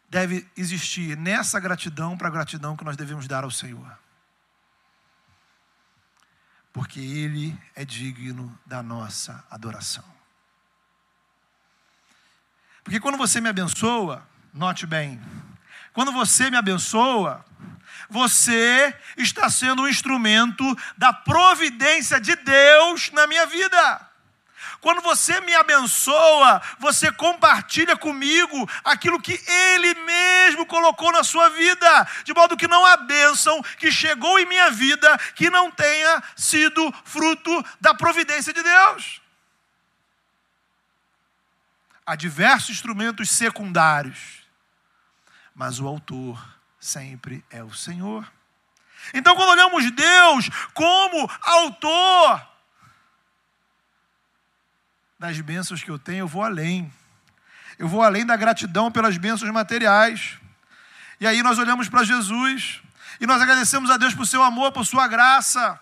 deve 0.08 0.48
existir 0.56 1.16
nessa 1.16 1.58
gratidão 1.58 2.16
para 2.16 2.28
a 2.28 2.30
gratidão 2.30 2.76
que 2.76 2.84
nós 2.84 2.96
devemos 2.96 3.26
dar 3.26 3.42
ao 3.42 3.50
Senhor. 3.50 3.98
Porque 6.72 7.00
Ele 7.00 7.58
é 7.74 7.84
digno 7.84 8.56
da 8.64 8.80
nossa 8.80 9.44
adoração. 9.50 10.04
Porque 12.84 13.00
quando 13.00 13.16
você 13.16 13.40
me 13.40 13.48
abençoa, 13.48 14.22
note 14.52 14.86
bem, 14.86 15.20
quando 15.94 16.12
você 16.12 16.50
me 16.50 16.56
abençoa, 16.56 17.42
você 18.10 18.94
está 19.16 19.48
sendo 19.48 19.82
um 19.82 19.88
instrumento 19.88 20.64
da 20.96 21.10
providência 21.10 22.20
de 22.20 22.36
Deus 22.36 23.10
na 23.12 23.26
minha 23.26 23.46
vida. 23.46 24.08
Quando 24.82 25.00
você 25.00 25.40
me 25.40 25.54
abençoa, 25.54 26.60
você 26.78 27.10
compartilha 27.10 27.96
comigo 27.96 28.68
aquilo 28.84 29.18
que 29.18 29.40
Ele 29.48 29.94
mesmo 29.94 30.66
colocou 30.66 31.10
na 31.10 31.24
sua 31.24 31.48
vida, 31.48 32.06
de 32.22 32.34
modo 32.34 32.56
que 32.56 32.68
não 32.68 32.84
há 32.84 32.98
bênção 32.98 33.62
que 33.78 33.90
chegou 33.90 34.38
em 34.38 34.44
minha 34.44 34.70
vida 34.70 35.18
que 35.34 35.48
não 35.48 35.70
tenha 35.70 36.22
sido 36.36 36.92
fruto 37.02 37.64
da 37.80 37.94
providência 37.94 38.52
de 38.52 38.62
Deus. 38.62 39.23
Há 42.06 42.14
diversos 42.16 42.70
instrumentos 42.70 43.30
secundários, 43.30 44.42
mas 45.54 45.80
o 45.80 45.86
autor 45.86 46.42
sempre 46.78 47.44
é 47.50 47.62
o 47.62 47.72
Senhor. 47.72 48.30
Então, 49.12 49.34
quando 49.34 49.50
olhamos 49.50 49.90
Deus 49.90 50.50
como 50.74 51.30
autor, 51.42 52.54
das 55.24 55.40
bênçãos 55.40 55.82
que 55.82 55.90
eu 55.90 55.98
tenho, 55.98 56.20
eu 56.20 56.28
vou 56.28 56.42
além. 56.42 56.92
Eu 57.78 57.88
vou 57.88 58.02
além 58.02 58.26
da 58.26 58.36
gratidão 58.36 58.92
pelas 58.92 59.16
bênçãos 59.16 59.50
materiais. 59.50 60.38
E 61.18 61.26
aí 61.26 61.42
nós 61.42 61.58
olhamos 61.58 61.88
para 61.88 62.04
Jesus 62.04 62.82
e 63.20 63.26
nós 63.26 63.40
agradecemos 63.40 63.90
a 63.90 63.96
Deus 63.96 64.14
por 64.14 64.26
seu 64.26 64.42
amor, 64.42 64.72
por 64.72 64.84
sua 64.84 65.08
graça, 65.08 65.80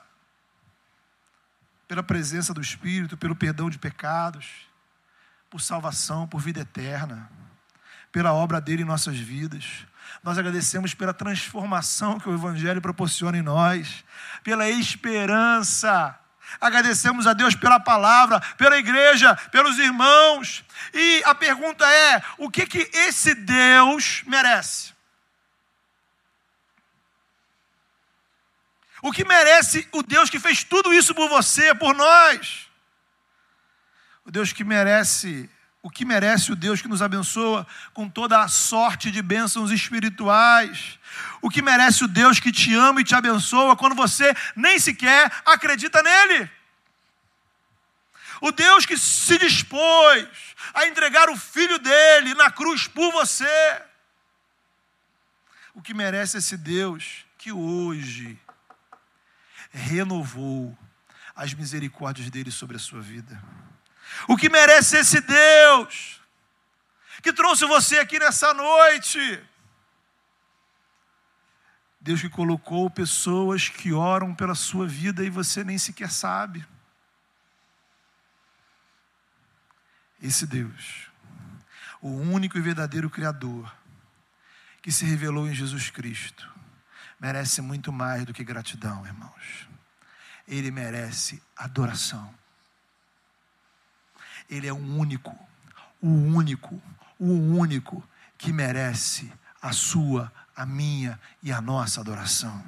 pela 1.89 2.03
presença 2.03 2.55
do 2.55 2.61
Espírito, 2.61 3.17
pelo 3.17 3.35
perdão 3.35 3.69
de 3.69 3.79
pecados, 3.79 4.47
por 5.53 5.61
salvação, 5.61 6.27
por 6.27 6.41
vida 6.41 6.61
eterna, 6.61 7.31
pela 8.11 8.33
obra 8.33 8.59
dele 8.59 8.81
em 8.81 8.87
nossas 8.87 9.19
vidas. 9.19 9.87
Nós 10.25 10.39
agradecemos 10.39 10.95
pela 10.95 11.13
transformação 11.13 12.19
que 12.19 12.27
o 12.27 12.35
Evangelho 12.35 12.81
proporciona 12.81 13.37
em 13.37 13.43
nós, 13.43 14.03
pela 14.43 14.67
esperança 14.71 16.19
Agradecemos 16.61 17.27
a 17.27 17.33
Deus 17.33 17.55
pela 17.55 17.81
palavra, 17.81 18.39
pela 18.59 18.77
igreja, 18.77 19.35
pelos 19.51 19.79
irmãos. 19.79 20.63
E 20.93 21.23
a 21.25 21.35
pergunta 21.35 21.87
é: 21.87 22.23
o 22.37 22.51
que 22.51 22.67
que 22.67 22.91
esse 22.93 23.35
Deus 23.35 24.23
merece? 24.27 24.93
O 29.01 29.11
que 29.11 29.25
merece 29.25 29.89
o 29.93 30.03
Deus 30.03 30.29
que 30.29 30.39
fez 30.39 30.63
tudo 30.63 30.93
isso 30.93 31.15
por 31.15 31.29
você, 31.31 31.75
por 31.75 31.95
nós? 31.95 32.71
O 34.25 34.31
Deus 34.31 34.53
que 34.53 34.63
merece, 34.63 35.51
o 35.83 35.91
que 35.91 36.05
merece 36.05 36.53
o 36.53 36.57
Deus 36.57 36.81
que 36.81 36.89
nos 36.89 37.03
abençoa 37.03 37.67
com 37.93 38.09
toda 38.09 38.41
a 38.41 38.49
sorte 38.49 39.11
de 39.11 39.21
bênçãos 39.21 39.71
espirituais? 39.71 40.99
O 41.41 41.51
que 41.51 41.61
merece 41.61 42.05
o 42.05 42.09
Deus 42.09 42.39
que 42.39 42.53
te 42.53 42.75
ama 42.75 43.01
e 43.01 43.05
te 43.05 43.15
abençoa 43.15 43.77
quando 43.77 43.97
você 43.97 44.35
nem 44.55 44.79
sequer 44.79 45.31
acredita 45.45 46.03
nele? 46.03 46.51
O 48.41 48.51
Deus 48.51 48.87
que 48.87 48.97
se 48.97 49.39
dispôs 49.39 50.29
a 50.75 50.87
entregar 50.87 51.29
o 51.29 51.37
filho 51.37 51.79
dele 51.79 52.35
na 52.35 52.51
cruz 52.51 52.87
por 52.89 53.13
você. 53.13 53.83
O 55.75 55.83
que 55.83 55.95
merece 55.95 56.39
esse 56.39 56.57
Deus 56.57 57.25
que 57.39 57.53
hoje 57.53 58.39
renovou 59.71 60.77
as 61.35 61.55
misericórdias 61.55 62.31
dele 62.31 62.51
sobre 62.51 62.77
a 62.77 62.81
sua 62.81 63.01
vida. 63.01 63.43
O 64.29 64.37
que 64.37 64.49
merece 64.49 64.99
esse 64.99 65.21
Deus 65.21 66.21
que 67.23 67.33
trouxe 67.33 67.65
você 67.65 67.99
aqui 67.99 68.19
nessa 68.19 68.53
noite? 68.53 69.43
Deus 72.01 72.21
que 72.21 72.29
colocou 72.29 72.91
pessoas 72.91 73.69
que 73.69 73.93
oram 73.93 74.35
pela 74.35 74.57
sua 74.57 74.89
vida 74.89 75.25
e 75.25 75.31
você 75.31 75.63
nem 75.63 75.79
sequer 75.79 76.11
sabe. 76.11 76.67
Esse 80.21 80.45
Deus, 80.47 81.09
o 82.01 82.09
único 82.09 82.59
e 82.59 82.61
verdadeiro 82.61 83.09
Criador, 83.09 83.73
que 84.81 84.91
se 84.91 85.05
revelou 85.05 85.49
em 85.49 85.55
Jesus 85.55 85.91
Cristo, 85.91 86.53
merece 87.21 87.61
muito 87.61 87.93
mais 87.93 88.25
do 88.25 88.35
que 88.35 88.43
gratidão, 88.43 89.07
irmãos. 89.07 89.69
Ele 90.47 90.73
merece 90.73 91.41
adoração. 91.57 92.35
Ele 94.53 94.67
é 94.67 94.73
o 94.73 94.77
único, 94.77 95.35
o 96.03 96.09
único, 96.09 96.81
o 97.19 97.57
único 97.57 98.07
que 98.37 98.53
merece 98.53 99.33
a 99.63 99.73
sua, 99.73 100.31
a 100.55 100.67
minha 100.67 101.19
e 101.43 101.51
a 101.51 101.59
nossa 101.59 102.03
adoração. 102.03 102.63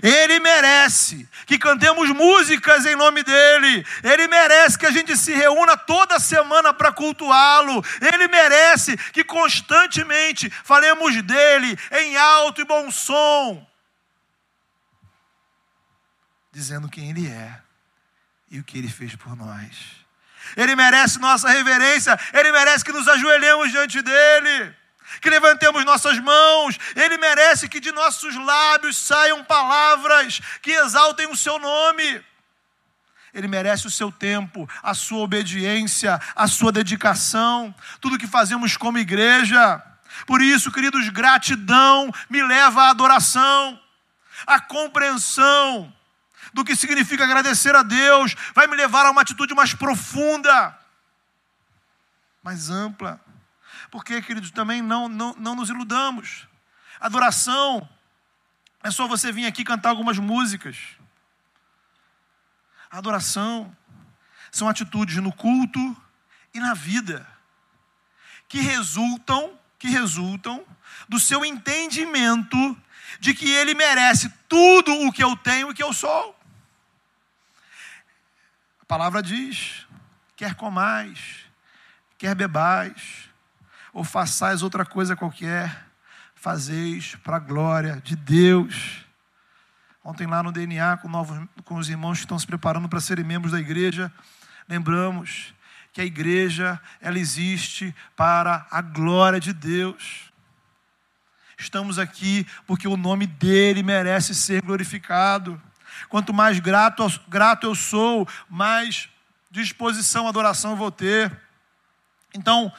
Ele 0.00 0.38
merece 0.38 1.28
que 1.46 1.58
cantemos 1.58 2.08
músicas 2.10 2.86
em 2.86 2.94
nome 2.94 3.24
dele. 3.24 3.84
Ele 4.04 4.28
merece 4.28 4.78
que 4.78 4.86
a 4.86 4.90
gente 4.92 5.16
se 5.16 5.34
reúna 5.34 5.76
toda 5.76 6.20
semana 6.20 6.72
para 6.72 6.92
cultuá-lo. 6.92 7.84
Ele 8.00 8.28
merece 8.28 8.96
que 8.96 9.24
constantemente 9.24 10.48
falemos 10.48 11.20
dele 11.22 11.76
em 11.90 12.16
alto 12.16 12.60
e 12.60 12.64
bom 12.64 12.88
som, 12.92 13.66
dizendo 16.52 16.88
quem 16.88 17.10
ele 17.10 17.26
é 17.26 17.60
e 18.48 18.60
o 18.60 18.64
que 18.64 18.78
ele 18.78 18.88
fez 18.88 19.16
por 19.16 19.34
nós. 19.34 20.03
Ele 20.56 20.76
merece 20.76 21.18
nossa 21.18 21.48
reverência, 21.48 22.18
ele 22.32 22.52
merece 22.52 22.84
que 22.84 22.92
nos 22.92 23.08
ajoelhemos 23.08 23.70
diante 23.70 24.02
dele 24.02 24.74
que 25.20 25.30
levantemos 25.30 25.84
nossas 25.84 26.18
mãos, 26.18 26.78
Ele 26.94 27.16
merece 27.16 27.68
que 27.68 27.80
de 27.80 27.92
nossos 27.92 28.34
lábios 28.36 28.96
saiam 28.96 29.44
palavras 29.44 30.40
que 30.60 30.72
exaltem 30.72 31.26
o 31.28 31.36
Seu 31.36 31.58
nome. 31.58 32.22
Ele 33.32 33.48
merece 33.48 33.86
o 33.86 33.90
seu 33.90 34.12
tempo, 34.12 34.68
a 34.80 34.94
sua 34.94 35.18
obediência, 35.18 36.20
a 36.36 36.46
sua 36.46 36.70
dedicação, 36.70 37.74
tudo 38.00 38.16
que 38.16 38.28
fazemos 38.28 38.76
como 38.76 38.96
igreja. 38.96 39.82
Por 40.24 40.40
isso, 40.40 40.70
queridos, 40.70 41.08
gratidão 41.08 42.12
me 42.30 42.40
leva 42.40 42.84
à 42.84 42.90
adoração, 42.90 43.80
a 44.46 44.60
compreensão 44.60 45.92
do 46.54 46.64
que 46.64 46.76
significa 46.76 47.24
agradecer 47.24 47.74
a 47.74 47.82
Deus, 47.82 48.36
vai 48.54 48.68
me 48.68 48.76
levar 48.76 49.04
a 49.04 49.10
uma 49.10 49.22
atitude 49.22 49.52
mais 49.54 49.74
profunda, 49.74 50.78
mais 52.42 52.70
ampla. 52.70 53.20
Porque, 53.90 54.22
queridos, 54.22 54.52
também 54.52 54.80
não, 54.80 55.08
não, 55.08 55.34
não 55.34 55.56
nos 55.56 55.68
iludamos. 55.68 56.46
Adoração 57.00 57.86
é 58.84 58.90
só 58.90 59.08
você 59.08 59.32
vir 59.32 59.46
aqui 59.46 59.64
cantar 59.64 59.90
algumas 59.90 60.16
músicas. 60.16 60.78
Adoração 62.88 63.76
são 64.52 64.68
atitudes 64.68 65.16
no 65.16 65.32
culto 65.32 65.96
e 66.54 66.60
na 66.60 66.72
vida 66.72 67.26
que 68.48 68.60
resultam, 68.60 69.58
que 69.76 69.88
resultam 69.88 70.64
do 71.08 71.18
seu 71.18 71.44
entendimento 71.44 72.56
de 73.18 73.34
que 73.34 73.50
ele 73.50 73.74
merece 73.74 74.32
tudo 74.48 74.92
o 75.00 75.12
que 75.12 75.24
eu 75.24 75.36
tenho 75.36 75.70
e 75.70 75.74
que 75.74 75.82
eu 75.82 75.92
sou. 75.92 76.33
A 78.84 78.86
palavra 78.86 79.22
diz: 79.22 79.86
quer 80.36 80.54
comais, 80.54 81.46
quer 82.18 82.34
bebais, 82.34 83.30
ou 83.94 84.04
façais 84.04 84.62
outra 84.62 84.84
coisa 84.84 85.16
qualquer, 85.16 85.86
fazeis 86.34 87.16
para 87.24 87.36
a 87.36 87.40
glória 87.40 87.98
de 88.04 88.14
Deus. 88.14 89.06
Ontem 90.04 90.26
lá 90.26 90.42
no 90.42 90.52
DNA, 90.52 90.98
com, 90.98 91.08
novos, 91.08 91.48
com 91.64 91.76
os 91.76 91.88
irmãos 91.88 92.18
que 92.18 92.24
estão 92.26 92.38
se 92.38 92.46
preparando 92.46 92.86
para 92.86 93.00
serem 93.00 93.24
membros 93.24 93.52
da 93.52 93.58
igreja, 93.58 94.12
lembramos 94.68 95.54
que 95.90 96.02
a 96.02 96.04
igreja, 96.04 96.78
ela 97.00 97.18
existe 97.18 97.94
para 98.14 98.66
a 98.70 98.82
glória 98.82 99.40
de 99.40 99.54
Deus. 99.54 100.30
Estamos 101.56 101.98
aqui 101.98 102.46
porque 102.66 102.86
o 102.86 102.98
nome 102.98 103.26
dele 103.26 103.82
merece 103.82 104.34
ser 104.34 104.60
glorificado. 104.60 105.58
Quanto 106.08 106.32
mais 106.32 106.60
grato, 106.60 107.06
grato 107.28 107.66
eu 107.66 107.74
sou, 107.74 108.28
mais 108.48 109.08
disposição 109.50 110.26
à 110.26 110.30
adoração 110.30 110.72
eu 110.72 110.76
vou 110.76 110.90
ter. 110.90 111.40
Então, 112.34 112.72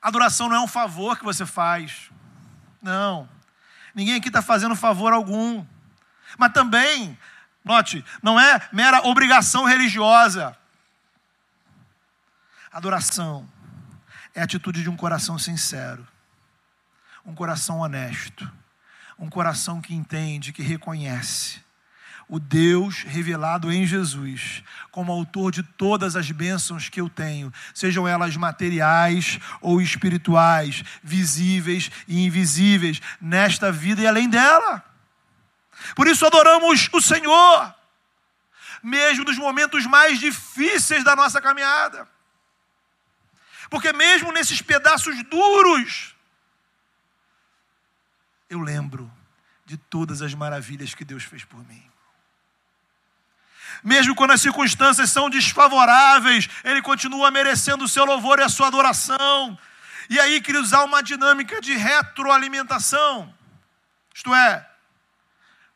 Adoração 0.00 0.48
não 0.48 0.56
é 0.56 0.60
um 0.60 0.68
favor 0.68 1.18
que 1.18 1.24
você 1.24 1.44
faz. 1.44 2.10
Não. 2.80 3.28
Ninguém 3.94 4.14
aqui 4.14 4.28
está 4.28 4.40
fazendo 4.40 4.76
favor 4.76 5.12
algum. 5.12 5.64
Mas 6.36 6.52
também, 6.52 7.18
note, 7.64 8.04
não 8.22 8.38
é 8.38 8.68
mera 8.72 9.06
obrigação 9.06 9.64
religiosa. 9.64 10.56
Adoração 12.72 13.48
é 14.34 14.40
a 14.40 14.44
atitude 14.44 14.82
de 14.82 14.90
um 14.90 14.96
coração 14.96 15.38
sincero, 15.38 16.06
um 17.24 17.34
coração 17.34 17.80
honesto, 17.80 18.48
um 19.18 19.28
coração 19.28 19.80
que 19.80 19.94
entende, 19.94 20.52
que 20.52 20.62
reconhece 20.62 21.64
o 22.28 22.38
Deus 22.38 23.02
revelado 23.04 23.72
em 23.72 23.86
Jesus, 23.86 24.62
como 24.90 25.10
autor 25.10 25.50
de 25.50 25.62
todas 25.62 26.14
as 26.14 26.30
bênçãos 26.30 26.88
que 26.88 27.00
eu 27.00 27.08
tenho, 27.08 27.52
sejam 27.74 28.06
elas 28.06 28.36
materiais 28.36 29.38
ou 29.62 29.80
espirituais, 29.80 30.84
visíveis 31.02 31.90
e 32.06 32.24
invisíveis, 32.26 33.00
nesta 33.18 33.72
vida 33.72 34.02
e 34.02 34.06
além 34.06 34.28
dela. 34.28 34.84
Por 35.96 36.06
isso 36.06 36.26
adoramos 36.26 36.90
o 36.92 37.00
Senhor, 37.00 37.74
mesmo 38.82 39.24
nos 39.24 39.38
momentos 39.38 39.86
mais 39.86 40.20
difíceis 40.20 41.02
da 41.02 41.16
nossa 41.16 41.40
caminhada. 41.40 42.06
Porque 43.70 43.92
mesmo 43.92 44.32
nesses 44.32 44.60
pedaços 44.60 45.22
duros, 45.24 46.14
eu 48.50 48.60
lembro 48.60 49.10
de 49.64 49.76
todas 49.76 50.20
as 50.20 50.34
maravilhas 50.34 50.94
que 50.94 51.04
Deus 51.04 51.24
fez 51.24 51.44
por 51.44 51.66
mim 51.66 51.88
mesmo 53.82 54.14
quando 54.14 54.32
as 54.32 54.40
circunstâncias 54.40 55.10
são 55.10 55.30
desfavoráveis, 55.30 56.48
Ele 56.64 56.82
continua 56.82 57.30
merecendo 57.30 57.84
o 57.84 57.88
seu 57.88 58.04
louvor 58.04 58.38
e 58.38 58.42
a 58.42 58.48
sua 58.48 58.68
adoração. 58.68 59.58
E 60.10 60.18
aí, 60.18 60.40
queridos, 60.40 60.72
há 60.72 60.84
uma 60.84 61.02
dinâmica 61.02 61.60
de 61.60 61.76
retroalimentação. 61.76 63.32
Isto 64.14 64.34
é, 64.34 64.66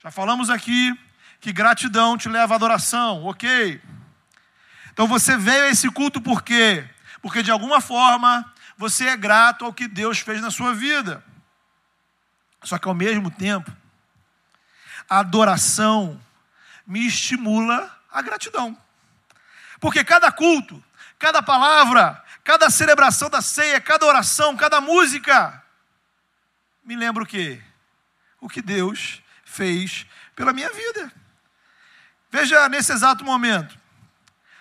já 0.02 0.10
falamos 0.10 0.50
aqui 0.50 0.98
que 1.40 1.52
gratidão 1.52 2.16
te 2.16 2.28
leva 2.28 2.54
à 2.54 2.56
adoração, 2.56 3.24
ok? 3.24 3.80
Então 4.92 5.06
você 5.06 5.36
veio 5.36 5.64
a 5.64 5.68
esse 5.68 5.90
culto 5.90 6.20
por 6.20 6.42
quê? 6.42 6.88
Porque 7.20 7.42
de 7.42 7.50
alguma 7.50 7.80
forma 7.80 8.52
você 8.76 9.06
é 9.06 9.16
grato 9.16 9.64
ao 9.64 9.72
que 9.72 9.86
Deus 9.86 10.18
fez 10.18 10.40
na 10.40 10.50
sua 10.50 10.74
vida. 10.74 11.22
Só 12.62 12.78
que 12.78 12.88
ao 12.88 12.94
mesmo 12.94 13.30
tempo, 13.30 13.70
a 15.08 15.18
adoração 15.18 16.20
me 16.92 17.06
estimula 17.06 17.90
a 18.12 18.20
gratidão. 18.20 18.76
Porque 19.80 20.04
cada 20.04 20.30
culto, 20.30 20.84
cada 21.18 21.42
palavra, 21.42 22.22
cada 22.44 22.68
celebração 22.68 23.30
da 23.30 23.40
ceia, 23.40 23.80
cada 23.80 24.04
oração, 24.04 24.54
cada 24.58 24.78
música, 24.78 25.64
me 26.84 26.94
lembra 26.94 27.22
o 27.22 27.26
quê? 27.26 27.62
O 28.38 28.46
que 28.46 28.60
Deus 28.60 29.22
fez 29.42 30.04
pela 30.36 30.52
minha 30.52 30.68
vida. 30.68 31.10
Veja 32.30 32.68
nesse 32.68 32.92
exato 32.92 33.24
momento, 33.24 33.74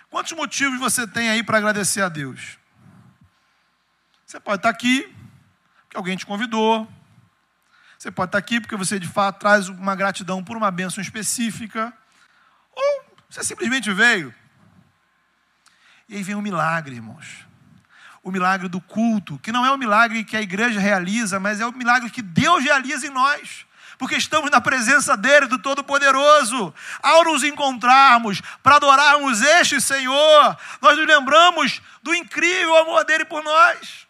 quantos 0.09 0.31
motivos 0.31 0.79
você 0.79 1.05
tem 1.05 1.29
aí 1.29 1.43
para 1.43 1.57
agradecer 1.57 2.01
a 2.01 2.07
Deus? 2.07 2.57
Você 4.25 4.39
pode 4.39 4.59
estar 4.59 4.69
aqui, 4.69 5.13
porque 5.81 5.97
alguém 5.97 6.15
te 6.15 6.25
convidou. 6.25 6.89
Você 7.99 8.09
pode 8.09 8.29
estar 8.29 8.37
aqui 8.37 8.61
porque 8.61 8.77
você 8.77 8.97
de 8.97 9.07
fato 9.09 9.39
traz 9.39 9.67
uma 9.67 9.97
gratidão 9.97 10.41
por 10.41 10.55
uma 10.55 10.71
bênção 10.71 11.01
específica, 11.01 11.93
ou 12.75 13.05
você 13.29 13.43
simplesmente 13.43 13.91
veio. 13.91 14.33
E 16.07 16.17
aí 16.17 16.23
vem 16.23 16.35
um 16.35 16.41
milagre, 16.41 16.95
irmãos. 16.95 17.45
O 18.23 18.31
milagre 18.31 18.67
do 18.67 18.81
culto, 18.81 19.39
que 19.39 19.51
não 19.51 19.65
é 19.65 19.71
o 19.71 19.77
milagre 19.77 20.23
que 20.23 20.37
a 20.37 20.41
igreja 20.41 20.79
realiza, 20.79 21.39
mas 21.39 21.59
é 21.59 21.65
o 21.65 21.71
milagre 21.71 22.09
que 22.09 22.21
Deus 22.21 22.63
realiza 22.63 23.07
em 23.07 23.09
nós 23.09 23.65
porque 24.01 24.15
estamos 24.15 24.49
na 24.49 24.59
presença 24.59 25.15
dele, 25.15 25.45
do 25.45 25.59
Todo-Poderoso. 25.59 26.73
Ao 27.03 27.23
nos 27.23 27.43
encontrarmos 27.43 28.41
para 28.63 28.77
adorarmos 28.77 29.43
este 29.43 29.79
Senhor, 29.79 30.57
nós 30.81 30.97
nos 30.97 31.05
lembramos 31.05 31.79
do 32.01 32.11
incrível 32.15 32.75
amor 32.77 33.05
dele 33.05 33.25
por 33.25 33.43
nós. 33.43 34.07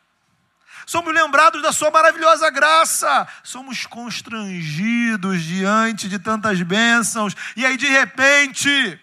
Somos 0.92 1.14
lembrados 1.14 1.62
da 1.62 1.72
sua 1.72 1.90
maravilhosa 1.90 2.50
graça, 2.50 3.26
somos 3.46 3.86
constrangidos 3.86 5.42
diante 5.42 6.10
de 6.10 6.20
tantas 6.20 6.62
bênçãos, 6.64 7.34
e 7.56 7.66
aí 7.66 7.78
de 7.78 7.88
repente, 7.88 9.00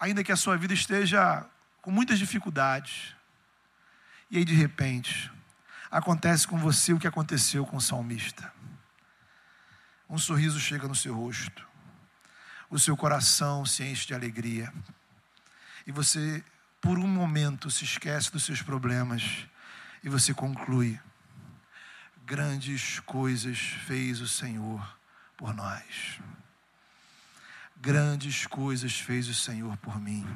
ainda 0.00 0.24
que 0.24 0.32
a 0.32 0.36
sua 0.36 0.56
vida 0.56 0.72
esteja 0.72 1.44
com 1.82 1.90
muitas 1.90 2.18
dificuldades, 2.18 3.14
e 4.30 4.38
aí 4.38 4.44
de 4.46 4.54
repente, 4.54 5.30
acontece 5.90 6.48
com 6.48 6.56
você 6.56 6.94
o 6.94 6.98
que 6.98 7.06
aconteceu 7.06 7.66
com 7.66 7.76
o 7.76 7.80
salmista. 7.80 8.50
Um 10.08 10.16
sorriso 10.16 10.58
chega 10.58 10.88
no 10.88 10.94
seu 10.94 11.14
rosto, 11.14 11.62
o 12.70 12.78
seu 12.78 12.96
coração 12.96 13.66
se 13.66 13.84
enche 13.84 14.06
de 14.06 14.14
alegria, 14.14 14.72
e 15.86 15.92
você, 15.92 16.42
por 16.80 16.98
um 16.98 17.06
momento, 17.06 17.70
se 17.70 17.84
esquece 17.84 18.30
dos 18.30 18.44
seus 18.44 18.62
problemas 18.62 19.46
e 20.02 20.08
você 20.08 20.32
conclui: 20.32 21.00
grandes 22.24 23.00
coisas 23.00 23.58
fez 23.86 24.20
o 24.20 24.28
Senhor 24.28 24.98
por 25.36 25.54
nós. 25.54 26.20
Grandes 27.76 28.46
coisas 28.46 28.98
fez 28.98 29.28
o 29.28 29.34
Senhor 29.34 29.76
por 29.78 30.00
mim. 30.00 30.26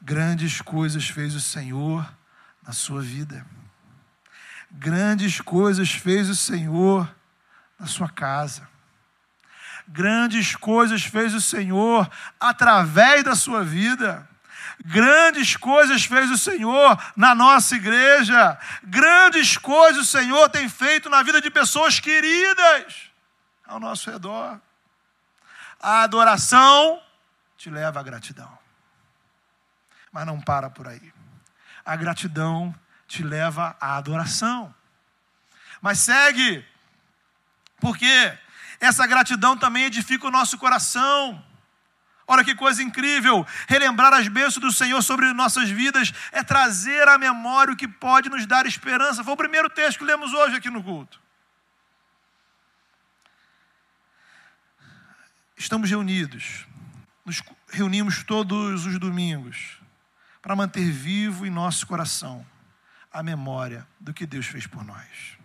Grandes 0.00 0.60
coisas 0.60 1.08
fez 1.08 1.34
o 1.34 1.40
Senhor 1.40 2.12
na 2.62 2.72
sua 2.72 3.00
vida. 3.00 3.46
Grandes 4.70 5.40
coisas 5.40 5.92
fez 5.92 6.28
o 6.28 6.34
Senhor 6.34 7.14
na 7.78 7.86
sua 7.86 8.08
casa. 8.08 8.68
Grandes 9.86 10.56
coisas 10.56 11.04
fez 11.04 11.34
o 11.34 11.40
Senhor 11.40 12.10
através 12.40 13.22
da 13.22 13.36
sua 13.36 13.62
vida. 13.62 14.28
Grandes 14.84 15.56
coisas 15.56 16.04
fez 16.04 16.30
o 16.30 16.36
Senhor 16.36 17.00
na 17.16 17.34
nossa 17.34 17.76
igreja. 17.76 18.58
Grandes 18.82 19.56
coisas 19.56 20.02
o 20.02 20.10
Senhor 20.10 20.48
tem 20.48 20.68
feito 20.68 21.08
na 21.08 21.22
vida 21.22 21.40
de 21.40 21.50
pessoas 21.50 22.00
queridas 22.00 23.10
ao 23.64 23.78
nosso 23.78 24.10
redor. 24.10 24.60
A 25.80 26.02
adoração 26.02 27.00
te 27.56 27.70
leva 27.70 28.00
à 28.00 28.02
gratidão. 28.02 28.58
Mas 30.10 30.26
não 30.26 30.40
para 30.40 30.68
por 30.68 30.88
aí. 30.88 31.12
A 31.84 31.94
gratidão 31.94 32.74
te 33.06 33.22
leva 33.22 33.76
à 33.80 33.96
adoração. 33.96 34.74
Mas 35.80 36.00
segue, 36.00 36.64
porque 37.80 38.36
essa 38.80 39.06
gratidão 39.06 39.56
também 39.56 39.84
edifica 39.84 40.26
o 40.26 40.30
nosso 40.30 40.58
coração. 40.58 41.44
Olha 42.32 42.42
que 42.42 42.54
coisa 42.54 42.82
incrível! 42.82 43.46
Relembrar 43.68 44.14
as 44.14 44.26
bênçãos 44.26 44.56
do 44.56 44.72
Senhor 44.72 45.02
sobre 45.02 45.30
nossas 45.34 45.68
vidas 45.68 46.14
é 46.32 46.42
trazer 46.42 47.06
à 47.06 47.18
memória 47.18 47.74
o 47.74 47.76
que 47.76 47.86
pode 47.86 48.30
nos 48.30 48.46
dar 48.46 48.64
esperança. 48.64 49.22
Foi 49.22 49.34
o 49.34 49.36
primeiro 49.36 49.68
texto 49.68 49.98
que 49.98 50.04
lemos 50.04 50.32
hoje 50.32 50.56
aqui 50.56 50.70
no 50.70 50.82
culto. 50.82 51.20
Estamos 55.58 55.90
reunidos, 55.90 56.66
nos 57.22 57.42
reunimos 57.68 58.24
todos 58.24 58.86
os 58.86 58.98
domingos 58.98 59.78
para 60.40 60.56
manter 60.56 60.90
vivo 60.90 61.44
em 61.44 61.50
nosso 61.50 61.86
coração 61.86 62.46
a 63.12 63.22
memória 63.22 63.86
do 64.00 64.14
que 64.14 64.24
Deus 64.24 64.46
fez 64.46 64.66
por 64.66 64.82
nós. 64.82 65.36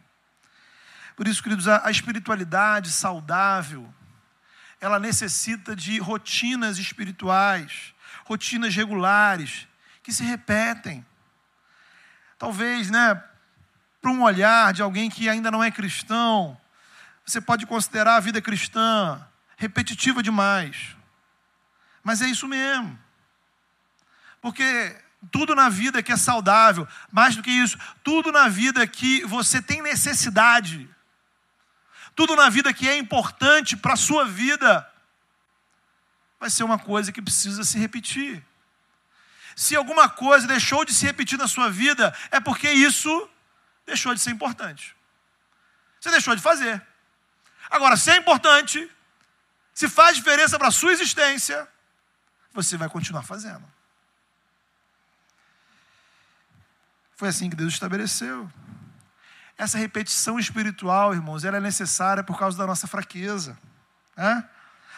Por 1.17 1.27
isso, 1.27 1.43
queridos, 1.43 1.67
a 1.67 1.91
espiritualidade 1.91 2.89
saudável, 2.91 3.93
ela 4.79 4.99
necessita 4.99 5.75
de 5.75 5.97
rotinas 5.99 6.77
espirituais, 6.77 7.93
rotinas 8.25 8.75
regulares, 8.75 9.67
que 10.03 10.11
se 10.13 10.23
repetem. 10.23 11.05
Talvez, 12.37 12.89
né, 12.89 13.21
para 14.01 14.11
um 14.11 14.23
olhar 14.23 14.73
de 14.73 14.81
alguém 14.81 15.09
que 15.09 15.27
ainda 15.27 15.49
não 15.49 15.63
é 15.63 15.71
cristão, 15.71 16.59
você 17.25 17.41
pode 17.41 17.65
considerar 17.65 18.15
a 18.15 18.19
vida 18.19 18.41
cristã 18.41 19.25
repetitiva 19.57 20.21
demais. 20.21 20.95
Mas 22.03 22.21
é 22.21 22.27
isso 22.27 22.47
mesmo. 22.47 22.97
Porque 24.39 24.95
tudo 25.31 25.55
na 25.55 25.67
vida 25.67 26.01
que 26.03 26.11
é 26.11 26.15
saudável, 26.15 26.87
mais 27.11 27.35
do 27.35 27.43
que 27.43 27.51
isso, 27.51 27.77
tudo 28.03 28.31
na 28.31 28.47
vida 28.47 28.85
que 28.87 29.25
você 29.25 29.61
tem 29.61 29.81
necessidade, 29.81 30.89
tudo 32.17 32.35
na 32.35 32.49
vida 32.49 32.73
que 32.73 32.89
é 32.89 32.97
importante 32.97 33.77
para 33.77 33.93
a 33.93 33.95
sua 33.95 34.25
vida, 34.25 34.91
vai 36.39 36.49
ser 36.49 36.63
uma 36.63 36.79
coisa 36.79 37.11
que 37.11 37.21
precisa 37.21 37.63
se 37.63 37.77
repetir. 37.77 38.43
Se 39.55 39.75
alguma 39.75 40.09
coisa 40.09 40.47
deixou 40.47 40.83
de 40.83 40.95
se 40.95 41.05
repetir 41.05 41.37
na 41.37 41.47
sua 41.47 41.69
vida, 41.69 42.11
é 42.31 42.39
porque 42.39 42.71
isso 42.71 43.29
deixou 43.85 44.15
de 44.15 44.19
ser 44.19 44.31
importante. 44.31 44.95
Você 46.01 46.09
deixou 46.09 46.35
de 46.35 46.41
fazer. 46.41 46.81
Agora, 47.69 47.95
se 47.95 48.09
é 48.09 48.17
importante, 48.17 48.89
se 49.71 49.87
faz 49.87 50.17
diferença 50.17 50.57
para 50.57 50.69
a 50.69 50.71
sua 50.71 50.91
existência, 50.93 51.67
você 52.51 52.77
vai 52.77 52.89
continuar 52.89 53.21
fazendo. 53.21 53.71
Foi 57.15 57.29
assim 57.29 57.47
que 57.47 57.55
Deus 57.55 57.73
estabeleceu. 57.73 58.51
Essa 59.57 59.77
repetição 59.77 60.37
espiritual, 60.37 61.15
irmãos, 61.15 61.43
ela 61.43 61.57
é 61.57 61.59
necessária 61.59 62.23
por 62.23 62.37
causa 62.37 62.55
da 62.55 62.67
nossa 62.67 62.85
fraqueza. 62.85 63.57
Né? 64.15 64.47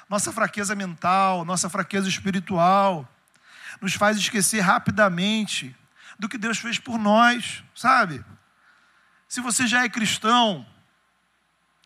Nossa 0.09 0.33
fraqueza 0.33 0.75
mental, 0.75 1.45
nossa 1.45 1.69
fraqueza 1.69 2.09
espiritual, 2.09 3.07
nos 3.79 3.93
faz 3.93 4.17
esquecer 4.17 4.59
rapidamente 4.59 5.73
do 6.17 6.27
que 6.27 6.37
Deus 6.37 6.57
fez 6.57 6.77
por 6.77 6.99
nós, 6.99 7.63
sabe? 7.73 8.25
Se 9.29 9.39
você 9.39 9.65
já 9.65 9.85
é 9.85 9.89
cristão, 9.89 10.67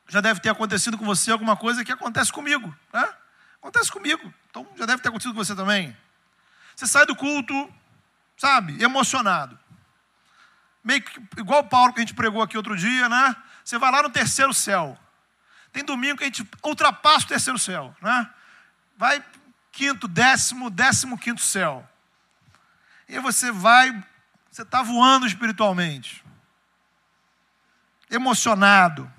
já 0.08 0.20
deve 0.20 0.40
ter 0.40 0.50
acontecido 0.50 0.98
com 0.98 1.06
você 1.06 1.32
alguma 1.32 1.56
coisa 1.56 1.86
que 1.86 1.92
acontece 1.92 2.34
comigo, 2.34 2.76
né? 2.92 3.14
Acontece 3.62 3.92
comigo, 3.92 4.34
então 4.50 4.68
já 4.76 4.86
deve 4.86 5.02
ter 5.02 5.10
acontecido 5.10 5.36
com 5.36 5.44
você 5.44 5.56
também. 5.56 5.96
Você 6.76 6.88
sai 6.88 7.06
do 7.06 7.16
culto, 7.16 7.72
sabe, 8.36 8.82
emocionado 8.82 9.60
meio 10.84 11.02
que 11.02 11.22
igual 11.38 11.62
o 11.62 11.68
Paulo 11.68 11.94
que 11.94 12.00
a 12.00 12.04
gente 12.04 12.14
pregou 12.14 12.42
aqui 12.42 12.58
outro 12.58 12.76
dia, 12.76 13.08
né? 13.08 13.36
Você 13.64 13.78
vai 13.78 13.92
lá 13.92 14.04
no 14.04 14.10
terceiro 14.10 14.54
céu. 14.54 14.98
Tem 15.72 15.84
domingo 15.84 16.18
que 16.18 16.24
a 16.24 16.28
gente 16.28 16.48
ultrapassa 16.64 17.26
o 17.26 17.30
terceiro 17.30 17.58
céu, 17.58 17.96
né? 18.02 18.30
Vai 18.98 19.24
quinto, 19.72 20.08
décimo, 20.08 20.70
décimo 20.70 21.18
quinto 21.18 21.42
céu. 21.42 21.88
E 23.08 23.20
você 23.20 23.52
vai, 23.52 23.92
você 24.52 24.62
está 24.62 24.84
voando 24.84 25.26
espiritualmente. 25.26 26.24
Emocionado. 28.10 29.12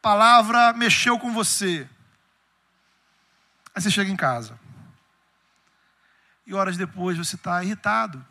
palavra 0.00 0.72
mexeu 0.72 1.18
com 1.18 1.32
você. 1.32 1.88
Aí 3.74 3.82
você 3.82 3.90
chega 3.90 4.10
em 4.10 4.16
casa. 4.16 4.58
E 6.46 6.54
horas 6.54 6.76
depois 6.76 7.18
você 7.18 7.34
está 7.34 7.62
irritado. 7.64 8.24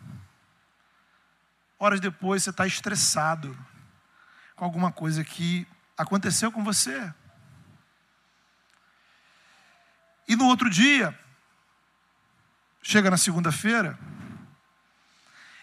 Horas 1.77 1.99
depois 1.99 2.43
você 2.43 2.49
está 2.49 2.65
estressado 2.65 3.57
com 4.55 4.63
alguma 4.63 4.91
coisa 4.91 5.23
que 5.23 5.67
aconteceu 5.97 6.51
com 6.51 6.63
você. 6.63 7.13
E 10.27 10.35
no 10.35 10.45
outro 10.45 10.69
dia, 10.69 11.17
chega 12.81 13.09
na 13.09 13.17
segunda-feira, 13.17 13.97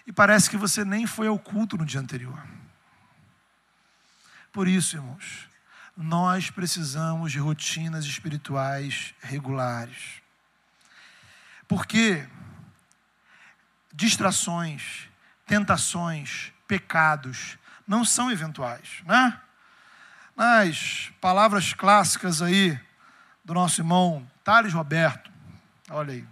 e 0.07 0.12
parece 0.12 0.51
que 0.51 0.57
você 0.57 0.85
nem 0.85 1.07
foi 1.07 1.27
ao 1.27 1.38
culto 1.38 1.77
no 1.77 1.87
dia 1.87 2.01
anterior. 2.01 2.40
Por 4.53 4.68
isso, 4.68 4.96
irmãos, 4.96 5.48
nós 5.96 6.51
precisamos 6.51 7.33
de 7.33 7.38
rotinas 7.38 8.05
espirituais 8.05 9.14
regulares. 9.20 10.20
Porque 11.68 12.29
distrações, 13.92 15.09
tentações, 15.46 16.52
pecados, 16.66 17.59
não 17.87 18.05
são 18.05 18.31
eventuais, 18.31 19.02
né? 19.05 19.40
Nas 20.37 21.12
palavras 21.20 21.74
clássicas 21.74 22.40
aí 22.40 22.78
do 23.44 23.52
nosso 23.52 23.81
irmão 23.81 24.26
Thales 24.42 24.72
Roberto, 24.72 25.31
olha 25.90 26.14
aí. 26.14 26.26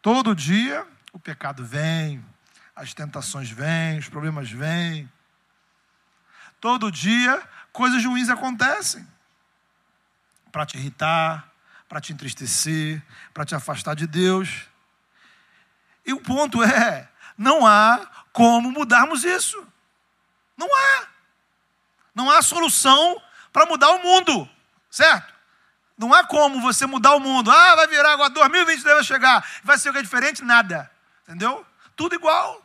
Todo 0.00 0.34
dia 0.34 0.86
o 1.12 1.18
pecado 1.18 1.64
vem, 1.64 2.24
as 2.74 2.94
tentações 2.94 3.50
vêm, 3.50 3.98
os 3.98 4.08
problemas 4.08 4.50
vêm. 4.50 5.10
Todo 6.60 6.92
dia 6.92 7.42
coisas 7.72 8.04
ruins 8.04 8.28
acontecem 8.28 9.06
para 10.52 10.64
te 10.64 10.78
irritar, 10.78 11.50
para 11.88 12.00
te 12.00 12.12
entristecer, 12.12 13.02
para 13.34 13.44
te 13.44 13.54
afastar 13.54 13.94
de 13.94 14.06
Deus. 14.06 14.66
E 16.06 16.12
o 16.12 16.20
ponto 16.20 16.62
é: 16.62 17.08
não 17.36 17.66
há 17.66 18.06
como 18.32 18.70
mudarmos 18.70 19.24
isso. 19.24 19.66
Não 20.56 20.68
há. 20.74 21.06
Não 22.14 22.30
há 22.30 22.40
solução 22.40 23.20
para 23.52 23.66
mudar 23.66 23.90
o 23.90 24.02
mundo, 24.02 24.48
certo? 24.90 25.34
Não 25.98 26.12
há 26.12 26.24
como 26.24 26.60
você 26.60 26.86
mudar 26.86 27.14
o 27.14 27.20
mundo. 27.20 27.50
Ah, 27.50 27.74
vai 27.74 27.86
virar 27.86 28.12
agora 28.12 28.30
2020 28.30 28.82
vai 28.82 29.04
chegar, 29.04 29.46
vai 29.62 29.78
ser 29.78 29.94
é 29.94 30.02
diferente? 30.02 30.44
Nada. 30.44 30.90
Entendeu? 31.22 31.66
Tudo 31.94 32.14
igual. 32.14 32.62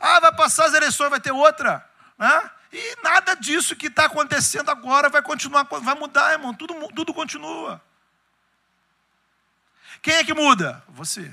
Ah, 0.00 0.20
vai 0.20 0.34
passar 0.34 0.66
as 0.66 0.74
eleições, 0.74 1.10
vai 1.10 1.20
ter 1.20 1.32
outra. 1.32 1.88
Né? 2.18 2.50
E 2.72 3.02
nada 3.02 3.34
disso 3.34 3.76
que 3.76 3.86
está 3.86 4.06
acontecendo 4.06 4.70
agora 4.70 5.08
vai 5.08 5.22
continuar, 5.22 5.64
vai 5.64 5.94
mudar, 5.94 6.32
irmão. 6.32 6.54
Tudo, 6.54 6.74
tudo 6.94 7.12
continua. 7.12 7.80
Quem 10.02 10.14
é 10.14 10.24
que 10.24 10.34
muda? 10.34 10.82
Você. 10.88 11.32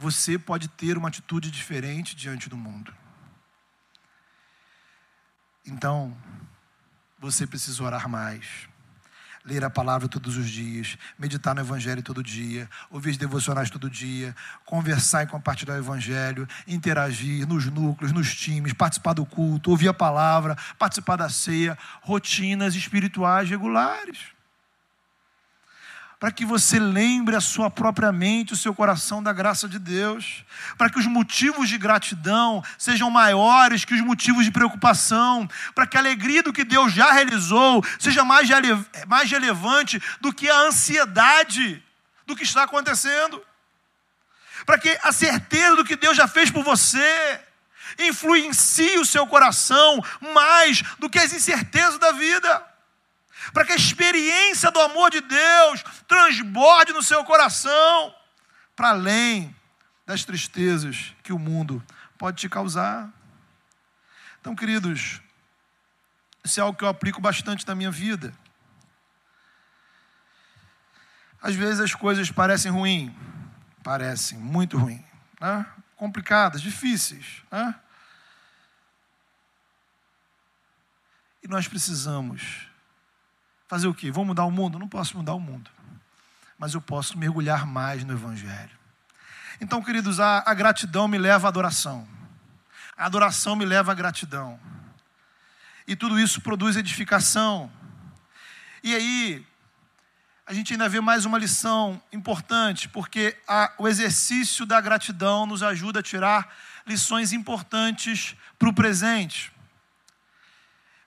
Você 0.00 0.38
pode 0.38 0.66
ter 0.66 0.96
uma 0.96 1.08
atitude 1.08 1.50
diferente 1.50 2.16
diante 2.16 2.48
do 2.48 2.56
mundo. 2.56 2.90
Então, 5.66 6.16
você 7.18 7.46
precisa 7.46 7.84
orar 7.84 8.08
mais 8.08 8.66
ler 9.44 9.62
a 9.62 9.68
palavra 9.68 10.08
todos 10.08 10.38
os 10.38 10.48
dias, 10.48 10.96
meditar 11.18 11.54
no 11.54 11.60
Evangelho 11.60 12.02
todo 12.02 12.22
dia, 12.22 12.68
ouvir 12.90 13.16
devocionais 13.18 13.68
todo 13.68 13.90
dia, 13.90 14.34
conversar 14.64 15.24
e 15.24 15.26
compartilhar 15.26 15.74
o 15.74 15.78
Evangelho, 15.78 16.48
interagir 16.66 17.46
nos 17.46 17.66
núcleos, 17.66 18.10
nos 18.10 18.34
times, 18.34 18.72
participar 18.72 19.12
do 19.12 19.26
culto, 19.26 19.70
ouvir 19.70 19.88
a 19.88 19.94
palavra, 19.94 20.56
participar 20.78 21.16
da 21.16 21.28
ceia, 21.28 21.76
rotinas 22.00 22.74
espirituais 22.74 23.50
regulares 23.50 24.39
para 26.20 26.30
que 26.30 26.44
você 26.44 26.78
lembre 26.78 27.34
a 27.34 27.40
sua 27.40 27.70
própria 27.70 28.12
mente, 28.12 28.52
o 28.52 28.56
seu 28.56 28.74
coração 28.74 29.22
da 29.22 29.32
graça 29.32 29.66
de 29.66 29.78
Deus, 29.78 30.44
para 30.76 30.90
que 30.90 30.98
os 30.98 31.06
motivos 31.06 31.66
de 31.66 31.78
gratidão 31.78 32.62
sejam 32.76 33.10
maiores 33.10 33.86
que 33.86 33.94
os 33.94 34.02
motivos 34.02 34.44
de 34.44 34.50
preocupação, 34.50 35.48
para 35.74 35.86
que 35.86 35.96
a 35.96 36.00
alegria 36.00 36.42
do 36.42 36.52
que 36.52 36.62
Deus 36.62 36.92
já 36.92 37.10
realizou 37.10 37.82
seja 37.98 38.22
mais, 38.22 38.46
mais 39.08 39.30
relevante 39.30 39.98
do 40.20 40.30
que 40.30 40.50
a 40.50 40.60
ansiedade 40.60 41.82
do 42.26 42.36
que 42.36 42.44
está 42.44 42.64
acontecendo, 42.64 43.42
para 44.66 44.76
que 44.76 44.98
a 45.02 45.12
certeza 45.12 45.74
do 45.74 45.86
que 45.86 45.96
Deus 45.96 46.18
já 46.18 46.28
fez 46.28 46.50
por 46.50 46.62
você 46.62 47.40
influencie 47.98 48.98
o 48.98 49.06
seu 49.06 49.26
coração 49.26 50.04
mais 50.34 50.82
do 50.98 51.08
que 51.08 51.18
as 51.18 51.32
incertezas 51.32 51.98
da 51.98 52.12
vida 52.12 52.69
para 53.52 53.64
que 53.64 53.72
a 53.72 53.76
experiência 53.76 54.70
do 54.70 54.80
amor 54.80 55.10
de 55.10 55.20
Deus 55.20 55.82
transborde 56.06 56.92
no 56.92 57.02
seu 57.02 57.24
coração, 57.24 58.14
para 58.76 58.90
além 58.90 59.54
das 60.06 60.24
tristezas 60.24 61.14
que 61.22 61.32
o 61.32 61.38
mundo 61.38 61.84
pode 62.18 62.36
te 62.36 62.48
causar. 62.48 63.10
Então, 64.40 64.54
queridos, 64.54 65.20
isso 66.44 66.60
é 66.60 66.62
algo 66.62 66.78
que 66.78 66.84
eu 66.84 66.88
aplico 66.88 67.20
bastante 67.20 67.66
na 67.66 67.74
minha 67.74 67.90
vida. 67.90 68.32
Às 71.42 71.54
vezes 71.54 71.80
as 71.80 71.94
coisas 71.94 72.30
parecem 72.30 72.70
ruins, 72.70 73.12
parecem 73.82 74.38
muito 74.38 74.76
ruins, 74.76 75.04
né? 75.40 75.66
complicadas, 75.96 76.60
difíceis. 76.60 77.42
Né? 77.50 77.74
E 81.42 81.48
nós 81.48 81.66
precisamos 81.66 82.69
Fazer 83.70 83.86
o 83.86 83.94
quê? 83.94 84.10
Vou 84.10 84.24
mudar 84.24 84.44
o 84.46 84.50
mundo? 84.50 84.80
Não 84.80 84.88
posso 84.88 85.16
mudar 85.16 85.32
o 85.32 85.38
mundo. 85.38 85.70
Mas 86.58 86.74
eu 86.74 86.80
posso 86.80 87.16
mergulhar 87.16 87.64
mais 87.64 88.02
no 88.02 88.12
Evangelho. 88.12 88.76
Então, 89.60 89.80
queridos, 89.80 90.18
a, 90.18 90.42
a 90.44 90.52
gratidão 90.54 91.06
me 91.06 91.16
leva 91.16 91.46
à 91.46 91.50
adoração. 91.50 92.08
A 92.96 93.06
adoração 93.06 93.54
me 93.54 93.64
leva 93.64 93.92
à 93.92 93.94
gratidão. 93.94 94.58
E 95.86 95.94
tudo 95.94 96.18
isso 96.18 96.40
produz 96.40 96.74
edificação. 96.74 97.70
E 98.82 98.92
aí, 98.92 99.46
a 100.44 100.52
gente 100.52 100.72
ainda 100.72 100.88
vê 100.88 101.00
mais 101.00 101.24
uma 101.24 101.38
lição 101.38 102.02
importante, 102.12 102.88
porque 102.88 103.38
a, 103.46 103.72
o 103.78 103.86
exercício 103.86 104.66
da 104.66 104.80
gratidão 104.80 105.46
nos 105.46 105.62
ajuda 105.62 106.00
a 106.00 106.02
tirar 106.02 106.52
lições 106.84 107.32
importantes 107.32 108.34
para 108.58 108.68
o 108.68 108.74
presente. 108.74 109.52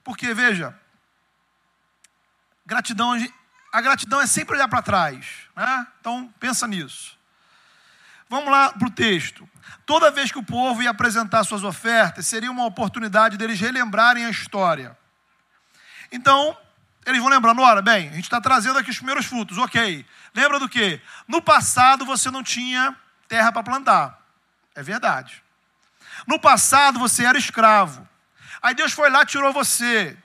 Porque, 0.02 0.34
veja, 0.34 0.74
Gratidão, 2.66 3.14
a 3.72 3.82
gratidão 3.82 4.22
é 4.22 4.28
sempre 4.28 4.56
olhar 4.56 4.68
para 4.68 4.82
trás. 4.82 5.26
Né? 5.56 5.88
Então, 6.00 6.34
pensa 6.40 6.68
nisso. 6.68 7.18
Vamos 8.30 8.50
lá 8.52 8.72
para 8.72 8.88
o 8.88 8.92
texto. 8.92 9.48
Toda 9.86 10.12
vez 10.12 10.32
que 10.32 10.40
o 10.40 10.44
povo 10.44 10.82
ia 10.82 10.90
apresentar 10.90 11.44
suas 11.44 11.64
ofertas, 11.64 12.26
seria 12.26 12.52
uma 12.52 12.66
oportunidade 12.66 13.38
deles 13.38 13.60
relembrarem 13.60 14.26
a 14.26 14.30
história. 14.30 14.98
Então, 16.12 16.58
eles 17.06 17.20
vão 17.20 17.30
lembrando, 17.30 17.62
olha, 17.62 17.82
bem, 17.82 18.10
a 18.10 18.14
gente 18.14 18.24
está 18.24 18.40
trazendo 18.40 18.80
aqui 18.80 18.90
os 18.90 18.98
primeiros 18.98 19.26
frutos, 19.26 19.58
ok. 19.58 20.06
Lembra 20.34 20.60
do 20.60 20.70
quê? 20.70 21.02
No 21.28 21.42
passado 21.42 22.06
você 22.06 22.32
não 22.32 22.42
tinha 22.42 22.96
terra 23.28 23.52
para 23.52 23.64
plantar. 23.64 24.20
É 24.74 24.82
verdade. 24.82 25.44
No 26.26 26.40
passado 26.40 27.00
você 27.00 27.26
era 27.26 27.38
escravo. 27.38 28.08
Aí 28.62 28.74
Deus 28.74 28.94
foi 28.94 29.10
lá, 29.10 29.26
tirou 29.26 29.52
você 29.52 30.18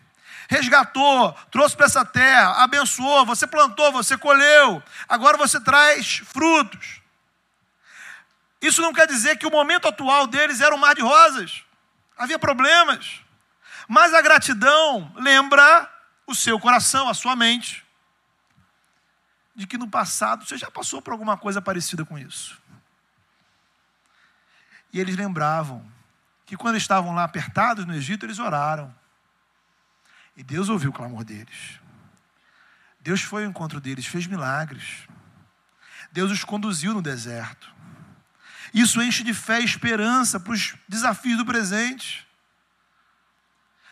resgatou, 0.49 1.33
trouxe 1.51 1.77
para 1.77 1.87
essa 1.87 2.05
terra, 2.05 2.65
abençoou, 2.65 3.27
você 3.27 3.47
plantou, 3.47 3.93
você 3.93 4.17
colheu, 4.17 4.83
agora 5.07 5.37
você 5.37 5.61
traz 5.61 6.23
frutos. 6.25 7.03
Isso 8.61 8.81
não 8.81 8.93
quer 8.93 9.07
dizer 9.07 9.37
que 9.37 9.47
o 9.47 9.51
momento 9.51 9.87
atual 9.87 10.27
deles 10.27 10.61
era 10.61 10.75
um 10.75 10.79
mar 10.79 10.95
de 10.95 11.03
rosas, 11.03 11.63
havia 12.17 12.39
problemas, 12.39 13.21
mas 13.87 14.15
a 14.15 14.23
gratidão 14.23 15.13
lembra 15.17 15.89
o 16.27 16.35
seu 16.35 16.59
coração, 16.59 17.09
a 17.09 17.15
sua 17.15 17.37
mente, 17.37 17.85
de 19.55 19.67
que 19.67 19.77
no 19.77 19.89
passado 19.89 20.47
você 20.47 20.57
já 20.57 20.71
passou 20.71 21.03
por 21.03 21.13
alguma 21.13 21.37
coisa 21.37 21.61
parecida 21.61 22.05
com 22.07 22.19
isso. 22.19 22.59
E 24.93 24.99
eles 24.99 25.17
lembravam 25.17 25.85
que 26.47 26.57
quando 26.57 26.77
estavam 26.77 27.15
lá 27.15 27.25
apertados 27.25 27.85
no 27.85 27.95
Egito, 27.95 28.25
eles 28.25 28.39
oraram. 28.39 28.95
E 30.39 30.45
Deus 30.45 30.69
ouviu 30.69 30.91
o 30.91 30.93
clamor 30.93 31.25
deles. 31.25 31.81
Deus 33.01 33.21
foi 33.23 33.43
ao 33.43 33.51
encontro 33.51 33.81
deles, 33.81 34.07
fez 34.07 34.25
milagres. 34.25 35.09
Deus 36.13 36.31
os 36.31 36.45
conduziu 36.45 36.95
no 36.95 37.03
deserto. 37.03 37.75
Isso 38.73 39.03
enche 39.03 39.25
de 39.25 39.35
fé 39.35 39.61
e 39.61 39.65
esperança 39.65 40.39
para 40.39 40.53
os 40.53 40.77
desafios 40.89 41.37
do 41.37 41.45
presente. 41.45 42.25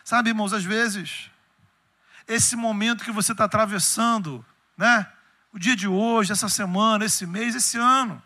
Sabe, 0.05 0.29
irmãos, 0.29 0.53
às 0.53 0.63
vezes, 0.63 1.29
esse 2.25 2.55
momento 2.55 3.03
que 3.03 3.11
você 3.11 3.33
está 3.33 3.43
atravessando, 3.43 4.45
né? 4.77 5.05
O 5.51 5.59
dia 5.59 5.75
de 5.75 5.87
hoje, 5.87 6.31
essa 6.31 6.47
semana, 6.47 7.03
esse 7.03 7.25
mês, 7.25 7.55
esse 7.55 7.77
ano, 7.77 8.23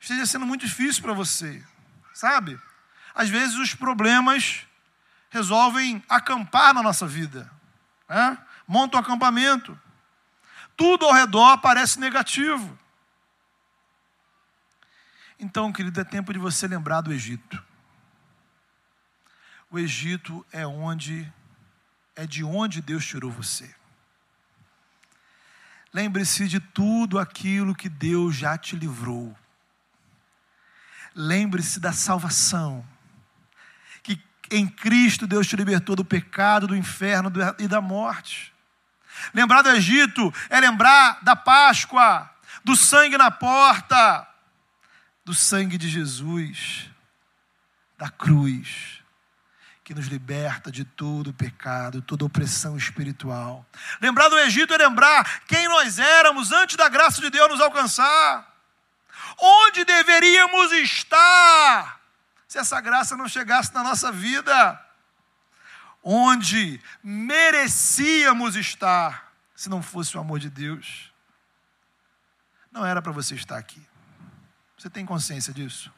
esteja 0.00 0.26
sendo 0.26 0.44
muito 0.44 0.66
difícil 0.66 1.02
para 1.02 1.12
você, 1.12 1.64
sabe? 2.12 2.58
Às 3.14 3.28
vezes 3.28 3.56
os 3.56 3.74
problemas 3.74 4.66
resolvem 5.32 6.04
acampar 6.10 6.74
na 6.74 6.82
nossa 6.82 7.06
vida. 7.06 7.50
Né? 8.06 8.38
Montam 8.68 9.00
um 9.00 9.02
acampamento. 9.02 9.80
Tudo 10.76 11.06
ao 11.06 11.12
redor 11.12 11.56
parece 11.58 11.98
negativo. 11.98 12.78
Então, 15.38 15.72
querido, 15.72 15.98
é 15.98 16.04
tempo 16.04 16.34
de 16.34 16.38
você 16.38 16.68
lembrar 16.68 17.00
do 17.00 17.12
Egito. 17.12 17.64
O 19.70 19.78
Egito 19.78 20.44
é 20.52 20.66
onde 20.66 21.32
é 22.14 22.26
de 22.26 22.44
onde 22.44 22.82
Deus 22.82 23.06
tirou 23.06 23.30
você. 23.30 23.74
Lembre-se 25.94 26.46
de 26.46 26.60
tudo 26.60 27.18
aquilo 27.18 27.74
que 27.74 27.88
Deus 27.88 28.36
já 28.36 28.58
te 28.58 28.76
livrou. 28.76 29.34
Lembre-se 31.14 31.80
da 31.80 31.92
salvação 31.92 32.86
em 34.52 34.68
Cristo, 34.68 35.26
Deus 35.26 35.46
te 35.46 35.56
libertou 35.56 35.96
do 35.96 36.04
pecado, 36.04 36.66
do 36.66 36.76
inferno 36.76 37.32
e 37.58 37.66
da 37.66 37.80
morte. 37.80 38.52
Lembrar 39.32 39.62
do 39.62 39.70
Egito 39.70 40.32
é 40.50 40.60
lembrar 40.60 41.18
da 41.22 41.34
Páscoa, 41.34 42.30
do 42.62 42.76
sangue 42.76 43.16
na 43.16 43.30
porta, 43.30 44.26
do 45.24 45.32
sangue 45.32 45.78
de 45.78 45.88
Jesus, 45.88 46.90
da 47.96 48.10
cruz, 48.10 49.00
que 49.84 49.94
nos 49.94 50.06
liberta 50.06 50.70
de 50.70 50.84
todo 50.84 51.32
pecado, 51.32 52.02
toda 52.02 52.24
opressão 52.24 52.76
espiritual. 52.76 53.66
Lembrar 54.00 54.28
do 54.28 54.38
Egito 54.38 54.74
é 54.74 54.78
lembrar 54.78 55.42
quem 55.46 55.66
nós 55.68 55.98
éramos 55.98 56.52
antes 56.52 56.76
da 56.76 56.88
graça 56.88 57.20
de 57.20 57.30
Deus 57.30 57.48
nos 57.48 57.60
alcançar. 57.60 58.50
Onde 59.38 59.84
deveríamos 59.84 60.72
estar 60.72 62.01
se 62.52 62.58
essa 62.58 62.78
graça 62.82 63.16
não 63.16 63.26
chegasse 63.26 63.72
na 63.72 63.82
nossa 63.82 64.12
vida, 64.12 64.78
onde 66.02 66.78
merecíamos 67.02 68.56
estar, 68.56 69.32
se 69.56 69.70
não 69.70 69.82
fosse 69.82 70.18
o 70.18 70.20
amor 70.20 70.38
de 70.38 70.50
Deus, 70.50 71.10
não 72.70 72.84
era 72.84 73.00
para 73.00 73.10
você 73.10 73.34
estar 73.36 73.56
aqui. 73.56 73.82
Você 74.76 74.90
tem 74.90 75.06
consciência 75.06 75.50
disso? 75.50 75.90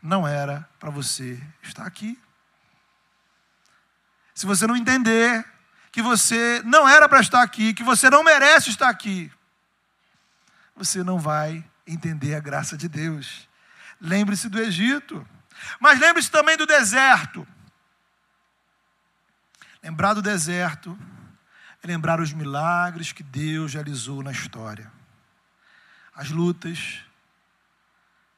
Não 0.00 0.28
era 0.28 0.64
para 0.78 0.90
você 0.90 1.44
estar 1.60 1.84
aqui. 1.84 2.16
Se 4.36 4.46
você 4.46 4.64
não 4.64 4.76
entender 4.76 5.44
que 5.90 6.00
você 6.00 6.62
não 6.64 6.88
era 6.88 7.08
para 7.08 7.18
estar 7.18 7.42
aqui, 7.42 7.74
que 7.74 7.82
você 7.82 8.08
não 8.08 8.22
merece 8.22 8.70
estar 8.70 8.88
aqui, 8.88 9.28
você 10.76 11.02
não 11.02 11.18
vai 11.18 11.68
entender 11.84 12.36
a 12.36 12.40
graça 12.40 12.76
de 12.76 12.88
Deus. 12.88 13.48
Lembre-se 14.00 14.48
do 14.48 14.60
Egito. 14.60 15.26
Mas 15.80 15.98
lembre-se 16.00 16.30
também 16.30 16.56
do 16.56 16.66
deserto. 16.66 17.46
Lembrar 19.82 20.14
do 20.14 20.22
deserto 20.22 20.98
é 21.82 21.86
lembrar 21.86 22.20
os 22.20 22.32
milagres 22.32 23.12
que 23.12 23.22
Deus 23.22 23.74
realizou 23.74 24.22
na 24.22 24.32
história. 24.32 24.90
As 26.14 26.30
lutas, 26.30 27.00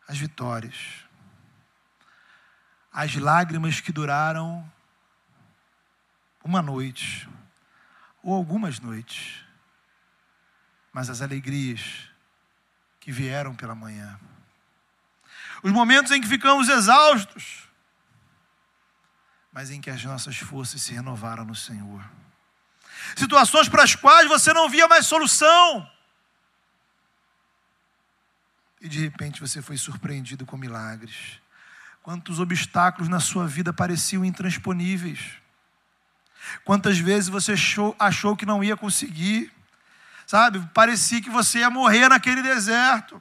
as 0.07 0.19
vitórias. 0.19 1.05
As 2.93 3.15
lágrimas 3.15 3.81
que 3.81 3.93
duraram 3.93 4.71
uma 6.43 6.61
noite, 6.61 7.29
ou 8.23 8.35
algumas 8.35 8.81
noites, 8.81 9.45
mas 10.93 11.09
as 11.09 11.23
alegrias 11.23 12.09
que 12.99 13.13
vieram 13.13 13.55
pela 13.55 13.75
manhã 13.75 14.19
os 15.63 15.73
momentos 15.73 16.13
em 16.13 16.21
que 16.21 16.29
ficamos 16.29 16.69
exaustos, 16.69 17.69
mas 19.53 19.71
em 19.71 19.81
que 19.81 19.91
as 19.91 20.03
nossas 20.05 20.37
forças 20.37 20.81
se 20.81 20.93
renovaram 20.93 21.45
no 21.45 21.55
Senhor. 21.55 22.03
Situações 23.17 23.69
para 23.69 23.83
as 23.83 23.95
quais 23.95 24.29
você 24.29 24.53
não 24.53 24.69
via 24.69 24.87
mais 24.87 25.07
solução. 25.07 25.91
E 28.81 28.89
de 28.89 29.01
repente 29.01 29.41
você 29.41 29.61
foi 29.61 29.77
surpreendido 29.77 30.47
com 30.47 30.57
milagres. 30.57 31.41
Quantos 32.03 32.39
obstáculos 32.39 33.09
na 33.09 33.21
sua 33.21 33.47
vida 33.47 33.73
pareciam 33.73 34.25
intransponíveis. 34.25 35.37
Quantas 36.65 36.99
vezes 36.99 37.29
você 37.29 37.53
achou, 37.53 37.95
achou 37.99 38.37
que 38.37 38.47
não 38.47 38.65
ia 38.65 38.77
conseguir. 38.77 39.53
Sabe, 40.27 40.65
parecia 40.73 41.21
que 41.21 41.29
você 41.29 41.59
ia 41.59 41.71
morrer 41.71 42.09
naquele 42.09 42.41
deserto 42.41 43.21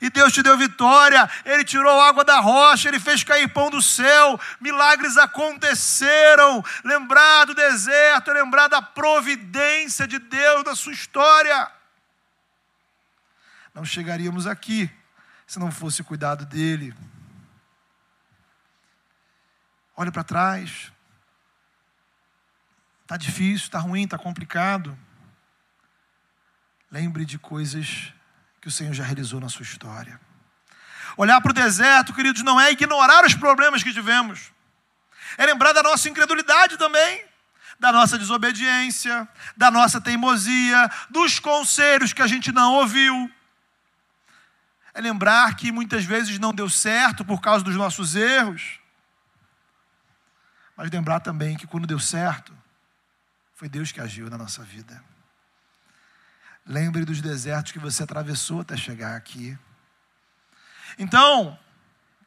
e 0.00 0.10
Deus 0.10 0.32
te 0.32 0.42
deu 0.42 0.56
vitória, 0.56 1.28
Ele 1.44 1.64
tirou 1.64 2.00
água 2.00 2.24
da 2.24 2.40
rocha, 2.40 2.88
Ele 2.88 3.00
fez 3.00 3.22
cair 3.24 3.48
pão 3.48 3.70
do 3.70 3.82
céu, 3.82 4.38
milagres 4.60 5.16
aconteceram. 5.16 6.64
Lembrar 6.84 7.46
do 7.46 7.54
deserto, 7.54 8.30
lembrar 8.32 8.68
da 8.68 8.82
providência 8.82 10.06
de 10.06 10.18
Deus 10.18 10.64
na 10.64 10.74
sua 10.74 10.92
história. 10.92 11.70
Não 13.74 13.84
chegaríamos 13.84 14.46
aqui 14.46 14.90
se 15.46 15.58
não 15.58 15.70
fosse 15.70 16.00
o 16.00 16.04
cuidado 16.04 16.46
dEle. 16.46 16.94
Olha 19.96 20.10
para 20.10 20.24
trás. 20.24 20.92
Está 23.02 23.16
difícil, 23.16 23.66
está 23.66 23.78
ruim, 23.78 24.04
está 24.04 24.16
complicado. 24.16 24.96
Lembre 26.90 27.24
de 27.24 27.38
coisas 27.38 28.12
que 28.64 28.68
o 28.68 28.72
Senhor 28.72 28.94
já 28.94 29.04
realizou 29.04 29.38
na 29.38 29.50
sua 29.50 29.62
história. 29.62 30.18
Olhar 31.18 31.38
para 31.42 31.50
o 31.50 31.54
deserto, 31.54 32.14
queridos, 32.14 32.42
não 32.42 32.58
é 32.58 32.72
ignorar 32.72 33.22
os 33.22 33.34
problemas 33.34 33.82
que 33.82 33.92
tivemos, 33.92 34.50
é 35.36 35.44
lembrar 35.44 35.74
da 35.74 35.82
nossa 35.82 36.08
incredulidade 36.08 36.78
também, 36.78 37.22
da 37.78 37.92
nossa 37.92 38.16
desobediência, 38.16 39.28
da 39.54 39.70
nossa 39.70 40.00
teimosia, 40.00 40.90
dos 41.10 41.38
conselhos 41.38 42.14
que 42.14 42.22
a 42.22 42.26
gente 42.26 42.52
não 42.52 42.72
ouviu. 42.76 43.30
É 44.94 45.00
lembrar 45.02 45.56
que 45.56 45.70
muitas 45.70 46.06
vezes 46.06 46.38
não 46.38 46.54
deu 46.54 46.70
certo 46.70 47.22
por 47.22 47.42
causa 47.42 47.62
dos 47.62 47.76
nossos 47.76 48.16
erros. 48.16 48.80
Mas 50.74 50.90
lembrar 50.90 51.20
também 51.20 51.54
que 51.54 51.66
quando 51.66 51.86
deu 51.86 51.98
certo, 51.98 52.56
foi 53.54 53.68
Deus 53.68 53.92
que 53.92 54.00
agiu 54.00 54.30
na 54.30 54.38
nossa 54.38 54.62
vida. 54.62 55.04
Lembre 56.66 57.04
dos 57.04 57.20
desertos 57.20 57.72
que 57.72 57.78
você 57.78 58.02
atravessou 58.02 58.60
até 58.60 58.76
chegar 58.76 59.16
aqui. 59.16 59.56
Então, 60.98 61.58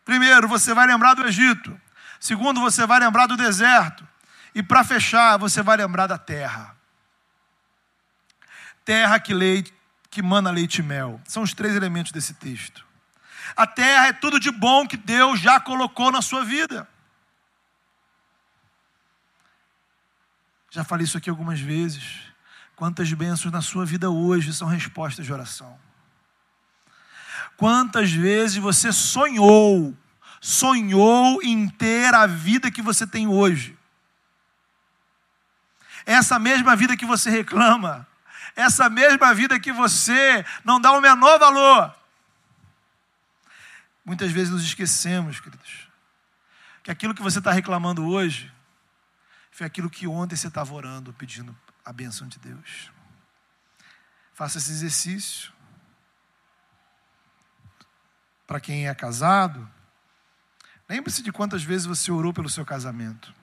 primeiro, 0.06 0.47
você 0.47 0.73
vai 0.73 0.86
lembrar 0.86 1.15
do 1.15 1.26
Egito. 1.26 1.80
Segundo, 2.19 2.62
você 2.62 2.86
vai 2.86 3.00
lembrar 3.00 3.28
do 3.28 3.36
deserto. 3.36 4.08
E 4.54 4.62
para 4.62 4.84
fechar, 4.84 5.38
você 5.38 5.62
vai 5.62 5.78
lembrar 5.78 6.08
da 6.08 6.17
terra. 6.17 6.76
Terra 8.86 9.19
que, 9.19 9.34
leite, 9.34 9.73
que 10.10 10.21
mana 10.21 10.52
leite 10.52 10.80
e 10.80 10.84
mel. 10.84 11.19
São 11.26 11.43
os 11.43 11.54
três 11.54 11.76
elementos 11.76 12.12
desse 12.12 12.34
texto. 12.34 12.86
A 13.56 13.65
terra 13.65 14.08
é 14.08 14.13
tudo 14.13 14.39
de 14.39 14.52
bom 14.52 14.88
que 14.88 14.97
Deus 14.97 15.39
já 15.39 15.60
colocou 15.60 16.12
na 16.12 16.21
sua 16.21 16.43
vida. 16.43 16.88
Já 20.69 20.84
falei 20.84 21.06
isso 21.06 21.17
aqui 21.17 21.30
algumas 21.30 21.60
vezes. 21.60 22.27
Quantas 22.78 23.12
bênçãos 23.12 23.52
na 23.52 23.60
sua 23.60 23.84
vida 23.88 24.12
hoje 24.12 24.54
são 24.54 24.68
respostas 24.68 25.26
de 25.26 25.34
oração? 25.34 25.80
Quantas 27.58 28.12
vezes 28.12 28.58
você 28.58 28.94
sonhou, 28.94 29.98
sonhou 30.40 31.42
em 31.42 31.68
ter 31.68 32.13
a 32.13 32.28
vida 32.28 32.70
que 32.70 32.84
você 32.84 33.08
tem 33.08 33.28
hoje? 33.28 33.76
Essa 36.06 36.38
mesma 36.38 36.76
vida 36.76 36.96
que 36.96 37.04
você 37.04 37.32
reclama, 37.32 38.08
essa 38.56 38.88
mesma 38.92 39.34
vida 39.34 39.60
que 39.60 39.74
você 39.74 40.46
não 40.63 40.80
dá 40.80 40.92
o 40.92 41.02
menor 41.02 41.40
valor. 41.40 41.96
Muitas 44.06 44.32
vezes 44.32 44.54
nos 44.54 44.63
esquecemos, 44.63 45.40
queridos, 45.40 45.90
que 46.84 46.92
aquilo 46.92 47.16
que 47.16 47.24
você 47.24 47.40
está 47.40 47.52
reclamando 47.52 48.06
hoje 48.06 48.54
foi 49.52 49.66
aquilo 49.66 49.90
que 49.90 50.06
ontem 50.06 50.36
você 50.36 50.48
estava 50.48 50.72
orando, 50.76 51.12
pedindo 51.13 51.58
a 51.88 51.93
benção 51.93 52.28
de 52.28 52.38
Deus. 52.38 52.91
Faça 54.34 54.58
esse 54.58 54.71
exercício. 54.71 55.54
Para 58.45 58.60
quem 58.60 58.89
é 58.89 58.93
casado, 58.93 59.65
lembre-se 60.89 61.23
de 61.23 61.32
quantas 61.32 61.63
vezes 61.63 61.88
você 61.88 62.12
orou 62.12 62.34
pelo 62.34 62.50
seu 62.50 62.65
casamento. 62.65 63.34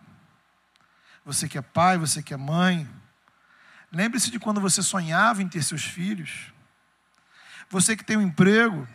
Você 1.24 1.48
que 1.48 1.56
é 1.56 1.62
pai, 1.62 1.96
você 1.96 2.22
que 2.22 2.34
é 2.34 2.36
mãe, 2.36 2.86
lembre-se 3.90 4.30
de 4.30 4.38
quando 4.38 4.60
você 4.60 4.82
sonhava 4.82 5.42
em 5.42 5.48
ter 5.48 5.62
seus 5.62 5.82
filhos. 5.82 6.52
Você 7.70 7.96
que 7.96 8.04
tem 8.04 8.18
um 8.18 8.22
emprego, 8.22 8.86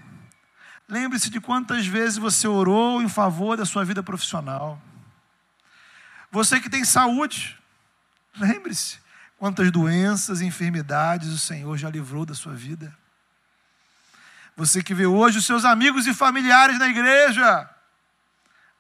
lembre-se 0.88 1.32
de 1.32 1.42
quantas 1.42 1.88
vezes 1.88 2.20
você 2.20 2.48
orou 2.48 3.02
em 3.02 3.10
favor 3.10 3.58
da 3.58 3.66
sua 3.66 3.84
vida 3.84 4.04
profissional. 4.04 4.80
Você 6.30 6.60
que 6.60 6.70
tem 6.70 6.86
saúde, 6.86 7.60
lembre-se 8.38 9.09
Quantas 9.40 9.72
doenças 9.72 10.42
e 10.42 10.46
enfermidades 10.46 11.30
o 11.30 11.40
Senhor 11.40 11.78
já 11.78 11.90
livrou 11.90 12.26
da 12.26 12.36
sua 12.36 12.54
vida. 12.54 12.94
Você 14.58 14.84
que 14.84 14.94
vê 14.94 15.06
hoje 15.06 15.38
os 15.38 15.46
seus 15.46 15.64
amigos 15.64 16.06
e 16.08 16.14
familiares 16.14 16.78
na 16.78 16.90
igreja, 16.90 17.70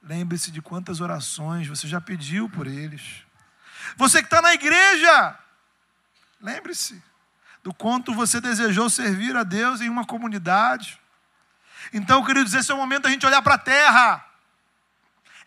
lembre-se 0.04 0.52
de 0.52 0.62
quantas 0.62 1.00
orações 1.00 1.65
você 1.65 1.88
já 1.88 2.02
pediu 2.02 2.50
por 2.50 2.67
eles. 2.67 3.24
Você 3.95 4.19
que 4.19 4.26
está 4.26 4.41
na 4.41 4.54
igreja, 4.54 5.39
lembre-se 6.41 7.02
do 7.63 7.74
quanto 7.74 8.13
você 8.13 8.41
desejou 8.41 8.89
servir 8.89 9.38
a 9.38 9.43
Deus 9.43 9.80
em 9.80 9.88
uma 9.88 10.06
comunidade. 10.06 11.00
Então, 11.93 12.22
queridos, 12.26 12.54
esse 12.54 12.69
é 12.69 12.76
o 12.76 12.78
momento 12.78 13.04
da 13.04 13.10
gente 13.10 13.26
olhar 13.26 13.41
para 13.41 13.56
a 13.56 13.58
terra. 13.58 14.26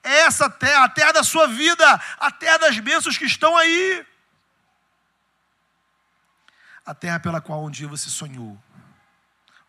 Essa 0.03 0.49
terra, 0.49 0.85
a 0.85 0.89
terra 0.89 1.13
da 1.13 1.23
sua 1.23 1.49
vida, 1.49 2.01
a 2.19 2.31
terra 2.31 2.57
das 2.57 2.79
bênçãos 2.79 3.19
que 3.19 3.27
estão 3.27 3.55
aí 3.59 4.07
a 6.85 6.95
terra 6.95 7.21
pela 7.21 7.41
qual 7.41 7.65
um 7.65 7.71
dia 7.71 7.87
você 7.87 8.09
sonhou, 8.09 8.61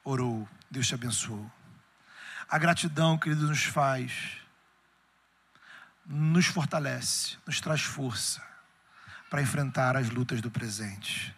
orou, 0.04 0.48
Deus 0.70 0.88
te 0.88 0.96
abençoou. 0.96 1.50
A 2.50 2.58
gratidão, 2.58 3.18
querido, 3.18 3.48
nos 3.48 3.64
faz, 3.64 4.38
nos 6.06 6.46
fortalece, 6.46 7.38
nos 7.46 7.62
traz 7.62 7.82
força 7.82 8.42
para 9.30 9.42
enfrentar 9.42 9.96
as 9.96 10.10
lutas 10.10 10.42
do 10.42 10.52
presente. 10.52 11.36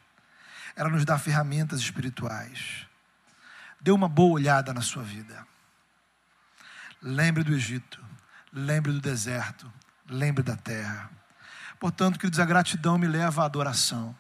Ela 0.76 0.90
nos 0.90 1.06
dá 1.06 1.18
ferramentas 1.18 1.80
espirituais. 1.80 2.86
Dê 3.80 3.92
uma 3.92 4.10
boa 4.10 4.34
olhada 4.34 4.74
na 4.74 4.82
sua 4.82 5.04
vida. 5.04 5.46
Lembre 7.02 7.44
do 7.44 7.54
Egito, 7.54 8.04
lembre 8.52 8.92
do 8.92 9.00
deserto, 9.00 9.72
lembre 10.10 10.44
da 10.44 10.58
terra. 10.58 11.10
Portanto, 11.80 12.18
queridos, 12.18 12.40
a 12.40 12.46
gratidão 12.46 12.98
me 12.98 13.08
leva 13.08 13.44
à 13.44 13.46
adoração. 13.46 14.16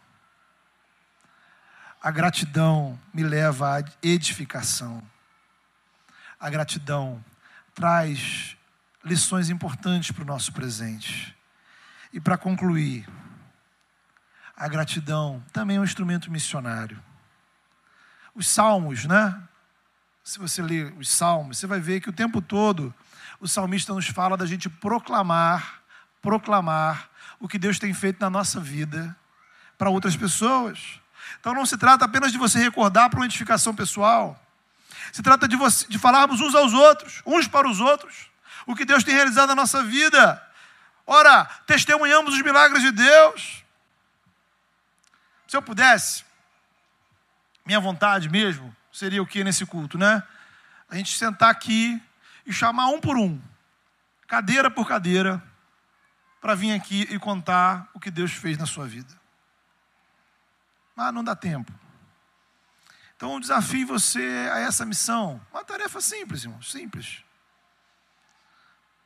A 2.06 2.12
gratidão 2.12 3.00
me 3.12 3.24
leva 3.24 3.80
à 3.80 3.84
edificação. 4.04 5.02
A 6.40 6.52
gratidão 6.52 7.26
traz 7.74 8.56
lições 9.04 9.50
importantes 9.50 10.12
para 10.12 10.22
o 10.22 10.28
nosso 10.28 10.54
presente. 10.54 11.36
E 12.14 12.20
para 12.20 12.38
concluir, 12.38 13.10
a 14.56 14.68
gratidão 14.68 15.44
também 15.52 15.78
é 15.78 15.80
um 15.80 15.84
instrumento 15.84 16.30
missionário. 16.30 17.02
Os 18.36 18.48
salmos, 18.48 19.06
né? 19.06 19.42
Se 20.24 20.38
você 20.38 20.62
ler 20.62 20.94
os 21.00 21.10
salmos, 21.10 21.58
você 21.58 21.66
vai 21.66 21.80
ver 21.80 22.02
que 22.02 22.10
o 22.12 22.14
tempo 22.14 22.40
todo 22.40 22.94
o 23.40 23.48
salmista 23.48 23.96
nos 23.96 24.06
fala 24.06 24.38
da 24.38 24.46
gente 24.46 24.70
proclamar, 24.70 25.82
proclamar 26.22 27.10
o 27.40 27.48
que 27.48 27.58
Deus 27.58 27.80
tem 27.80 27.96
feito 27.96 28.20
na 28.22 28.30
nossa 28.30 28.60
vida 28.60 29.18
para 29.76 29.90
outras 29.90 30.16
pessoas. 30.16 31.04
Então 31.40 31.54
não 31.54 31.66
se 31.66 31.78
trata 31.78 32.06
apenas 32.06 32.32
de 32.32 32.38
você 32.38 32.60
recordar 32.60 33.10
para 33.10 33.20
uma 33.20 33.26
edificação 33.26 33.74
pessoal. 33.76 34.40
Se 35.12 35.22
trata 35.22 35.48
de, 35.48 35.56
você, 35.56 35.88
de 35.88 36.00
falarmos 36.00 36.42
uns 36.42 36.56
aos 36.56 36.74
outros, 36.74 37.22
uns 37.26 37.48
para 37.48 37.70
os 37.70 37.80
outros, 37.80 38.30
o 38.66 38.76
que 38.76 38.86
Deus 38.86 39.04
tem 39.04 39.14
realizado 39.14 39.50
na 39.50 39.56
nossa 39.56 39.84
vida. 39.84 40.42
Ora, 41.06 41.46
testemunhamos 41.68 42.34
os 42.34 42.42
milagres 42.42 42.82
de 42.82 42.92
Deus. 42.92 43.64
Se 45.48 45.56
eu 45.56 45.62
pudesse, 45.62 46.26
minha 47.66 47.80
vontade 47.80 48.28
mesmo 48.30 48.76
seria 48.92 49.22
o 49.22 49.28
que 49.28 49.44
nesse 49.44 49.66
culto, 49.66 49.98
né? 49.98 50.24
A 50.90 50.96
gente 50.96 51.18
sentar 51.18 51.50
aqui 51.50 52.02
e 52.46 52.54
chamar 52.54 52.88
um 52.88 53.00
por 53.00 53.18
um, 53.18 53.42
cadeira 54.28 54.70
por 54.72 54.88
cadeira, 54.88 55.44
para 56.42 56.56
vir 56.56 56.74
aqui 56.74 57.08
e 57.10 57.18
contar 57.18 57.90
o 57.94 58.00
que 58.00 58.12
Deus 58.12 58.32
fez 58.32 58.58
na 58.58 58.66
sua 58.66 58.86
vida. 58.88 59.12
Mas 60.96 61.14
não 61.14 61.24
dá 61.24 61.36
tempo. 61.36 61.72
Então, 63.16 63.34
eu 63.34 63.40
desafio 63.40 63.88
você 63.88 64.50
a 64.52 64.60
essa 64.60 64.86
missão. 64.86 65.42
Uma 65.52 65.64
tarefa 65.64 66.02
simples, 66.02 66.44
irmão, 66.44 66.62
simples. 66.62 67.24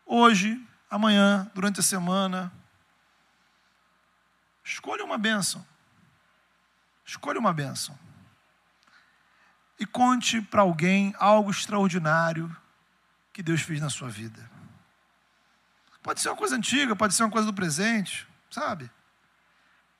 Hoje, 0.05 0.65
amanhã, 0.89 1.49
durante 1.53 1.79
a 1.79 1.83
semana, 1.83 2.51
escolha 4.63 5.03
uma 5.03 5.17
bênção. 5.17 5.65
Escolha 7.05 7.39
uma 7.39 7.53
bênção. 7.53 7.97
E 9.79 9.85
conte 9.85 10.41
para 10.41 10.61
alguém 10.61 11.13
algo 11.17 11.49
extraordinário 11.51 12.55
que 13.31 13.41
Deus 13.41 13.61
fez 13.61 13.79
na 13.79 13.89
sua 13.89 14.09
vida. 14.09 14.49
Pode 16.01 16.19
ser 16.21 16.29
uma 16.29 16.35
coisa 16.35 16.55
antiga, 16.55 16.95
pode 16.95 17.13
ser 17.13 17.23
uma 17.23 17.31
coisa 17.31 17.45
do 17.45 17.53
presente, 17.53 18.27
sabe? 18.49 18.89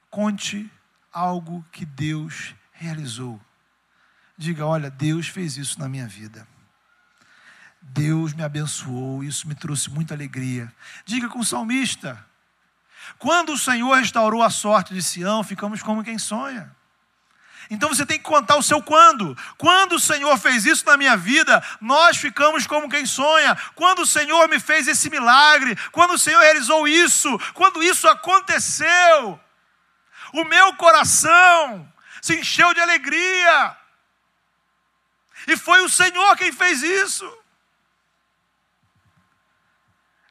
Conte 0.10 0.72
algo 1.12 1.66
que 1.72 1.86
Deus 1.86 2.54
realizou. 2.72 3.40
Diga: 4.38 4.66
olha, 4.66 4.90
Deus 4.90 5.28
fez 5.28 5.58
isso 5.58 5.80
na 5.80 5.90
minha 5.90 6.08
vida. 6.08 6.48
Deus 7.82 8.34
me 8.34 8.44
abençoou, 8.44 9.24
isso 9.24 9.48
me 9.48 9.56
trouxe 9.56 9.90
muita 9.90 10.14
alegria. 10.14 10.74
Diga 11.06 11.28
com 11.30 11.40
o 11.40 11.46
salmista: 11.46 12.24
quando 13.18 13.54
o 13.54 13.58
Senhor 13.58 13.96
restaurou 13.96 14.44
a 14.44 14.50
sorte 14.50 14.94
de 14.94 15.02
Sião, 15.02 15.44
ficamos 15.44 15.82
como 15.82 16.04
quem 16.04 16.18
sonha. 16.18 16.76
Então 17.70 17.90
você 17.90 18.06
tem 18.06 18.18
que 18.18 18.24
contar 18.24 18.56
o 18.56 18.64
seu 18.64 18.82
quando. 18.82 19.38
Quando 19.58 19.94
o 19.94 20.00
Senhor 20.00 20.36
fez 20.40 20.66
isso 20.66 20.84
na 20.86 20.98
minha 20.98 21.16
vida, 21.16 21.64
nós 21.80 22.18
ficamos 22.18 22.66
como 22.66 22.90
quem 22.90 23.06
sonha. 23.06 23.56
Quando 23.76 24.00
o 24.00 24.08
Senhor 24.08 24.50
me 24.50 24.60
fez 24.60 24.88
esse 24.88 25.10
milagre, 25.10 25.76
quando 25.92 26.14
o 26.14 26.18
Senhor 26.18 26.42
realizou 26.42 26.88
isso, 26.88 27.30
quando 27.54 27.84
isso 27.84 28.08
aconteceu, 28.08 29.40
o 30.34 30.44
meu 30.44 30.76
coração 30.76 31.92
se 32.22 32.40
encheu 32.40 32.74
de 32.74 32.82
alegria. 32.82 33.78
E 35.48 35.58
foi 35.58 35.82
o 35.82 35.90
Senhor 35.90 36.36
quem 36.36 36.52
fez 36.52 36.82
isso. 36.84 37.26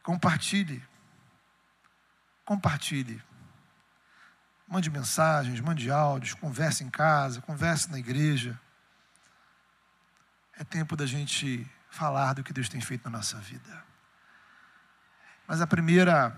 Compartilhe. 0.03 0.87
Compartilhe. 2.45 3.23
Mande 4.67 4.91
mensagens, 4.91 5.61
mande 5.61 5.91
áudios, 5.91 6.35
converse 6.35 6.85
em 6.85 6.91
casa, 6.91 7.41
converse 7.41 7.91
na 7.91 7.99
igreja. 7.99 8.59
É 10.55 10.65
tempo 10.65 10.97
da 10.97 11.07
gente 11.07 11.67
falar 11.91 12.35
do 12.35 12.45
que 12.45 12.53
Deus 12.53 12.69
tem 12.69 12.81
feito 12.81 13.05
na 13.05 13.19
nossa 13.19 13.39
vida. 13.39 13.85
Mas 15.47 15.61
a 15.61 15.67
primeira 15.67 16.37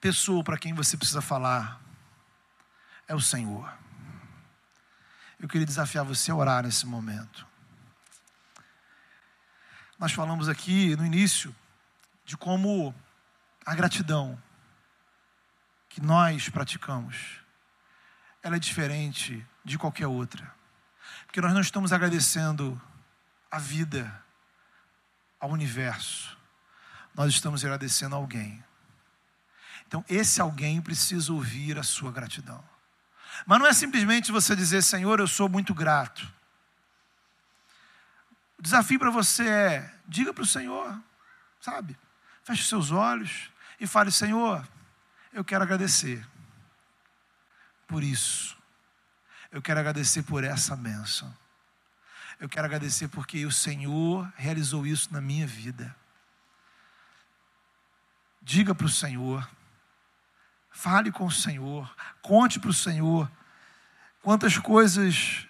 pessoa 0.00 0.42
para 0.42 0.58
quem 0.58 0.74
você 0.74 0.96
precisa 0.96 1.20
falar 1.20 1.80
é 3.08 3.14
o 3.14 3.20
Senhor. 3.20 3.72
Eu 5.40 5.48
queria 5.48 5.66
desafiar 5.66 6.04
você 6.04 6.30
a 6.30 6.36
orar 6.36 6.64
nesse 6.64 6.86
momento. 6.86 7.46
Nós 9.98 10.12
falamos 10.12 10.48
aqui 10.48 10.94
no 10.94 11.04
início 11.04 11.54
de 12.24 12.36
como 12.36 12.94
a 13.64 13.74
gratidão 13.74 14.40
que 15.88 16.00
nós 16.00 16.48
praticamos, 16.48 17.40
ela 18.42 18.56
é 18.56 18.58
diferente 18.58 19.44
de 19.64 19.78
qualquer 19.78 20.06
outra. 20.06 20.54
Porque 21.26 21.40
nós 21.40 21.52
não 21.52 21.60
estamos 21.60 21.92
agradecendo 21.92 22.80
a 23.50 23.58
vida, 23.58 24.22
ao 25.40 25.50
universo. 25.50 26.36
Nós 27.14 27.32
estamos 27.32 27.64
agradecendo 27.64 28.14
a 28.14 28.18
alguém. 28.18 28.62
Então, 29.86 30.04
esse 30.08 30.40
alguém 30.40 30.80
precisa 30.80 31.32
ouvir 31.32 31.78
a 31.78 31.82
sua 31.82 32.12
gratidão. 32.12 32.62
Mas 33.46 33.58
não 33.58 33.66
é 33.66 33.72
simplesmente 33.72 34.32
você 34.32 34.54
dizer, 34.54 34.82
Senhor, 34.82 35.20
eu 35.20 35.26
sou 35.26 35.48
muito 35.48 35.74
grato. 35.74 36.26
O 38.58 38.62
desafio 38.62 38.98
para 38.98 39.10
você 39.10 39.48
é: 39.48 39.94
diga 40.06 40.34
para 40.34 40.42
o 40.42 40.46
Senhor, 40.46 40.98
sabe? 41.60 41.96
Feche 42.42 42.62
os 42.62 42.68
seus 42.68 42.90
olhos 42.90 43.50
e 43.78 43.86
fale: 43.86 44.10
Senhor, 44.10 44.66
eu 45.32 45.44
quero 45.44 45.62
agradecer 45.62 46.26
por 47.86 48.02
isso. 48.02 48.56
Eu 49.50 49.62
quero 49.62 49.80
agradecer 49.80 50.22
por 50.22 50.44
essa 50.44 50.76
bênção. 50.76 51.34
Eu 52.38 52.48
quero 52.48 52.66
agradecer 52.66 53.08
porque 53.08 53.44
o 53.46 53.50
Senhor 53.50 54.30
realizou 54.36 54.86
isso 54.86 55.12
na 55.12 55.20
minha 55.20 55.46
vida. 55.46 55.94
Diga 58.42 58.74
para 58.74 58.86
o 58.86 58.90
Senhor, 58.90 59.48
fale 60.78 61.10
com 61.10 61.26
o 61.26 61.30
Senhor, 61.30 61.92
conte 62.22 62.60
para 62.60 62.70
o 62.70 62.74
Senhor 62.74 63.28
quantas 64.22 64.56
coisas 64.58 65.44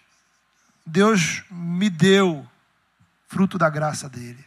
Deus 0.86 1.44
me 1.50 1.90
deu, 1.90 2.48
fruto 3.26 3.58
da 3.58 3.68
graça 3.68 4.08
dEle. 4.08 4.42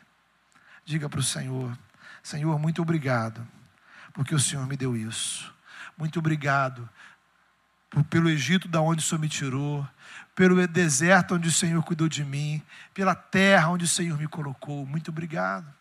Diga 0.84 1.08
para 1.08 1.20
o 1.20 1.24
Senhor: 1.24 1.78
Senhor, 2.24 2.58
muito 2.58 2.82
obrigado 2.82 3.48
porque 4.12 4.34
o 4.34 4.40
Senhor 4.40 4.66
me 4.66 4.76
deu 4.76 4.98
isso. 4.98 5.54
Muito 5.96 6.18
obrigado 6.18 6.90
pelo 8.10 8.28
Egito 8.28 8.68
da 8.68 8.82
onde 8.82 9.04
o 9.04 9.08
Senhor 9.08 9.22
me 9.22 9.30
tirou, 9.30 9.88
pelo 10.34 10.68
deserto 10.68 11.36
onde 11.36 11.48
o 11.48 11.52
Senhor 11.52 11.84
cuidou 11.84 12.10
de 12.10 12.26
mim, 12.26 12.60
pela 12.92 13.14
terra 13.14 13.70
onde 13.70 13.86
o 13.86 13.88
Senhor 13.88 14.18
me 14.18 14.28
colocou. 14.28 14.84
Muito 14.88 15.12
obrigado. 15.12 15.72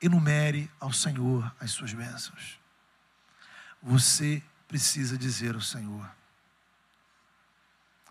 Enumere 0.00 0.70
ao 0.80 0.90
Senhor 0.90 1.54
as 1.60 1.70
suas 1.70 1.92
bênçãos. 1.92 2.61
Você 3.82 4.42
precisa 4.68 5.18
dizer 5.18 5.54
ao 5.54 5.60
Senhor. 5.60 6.08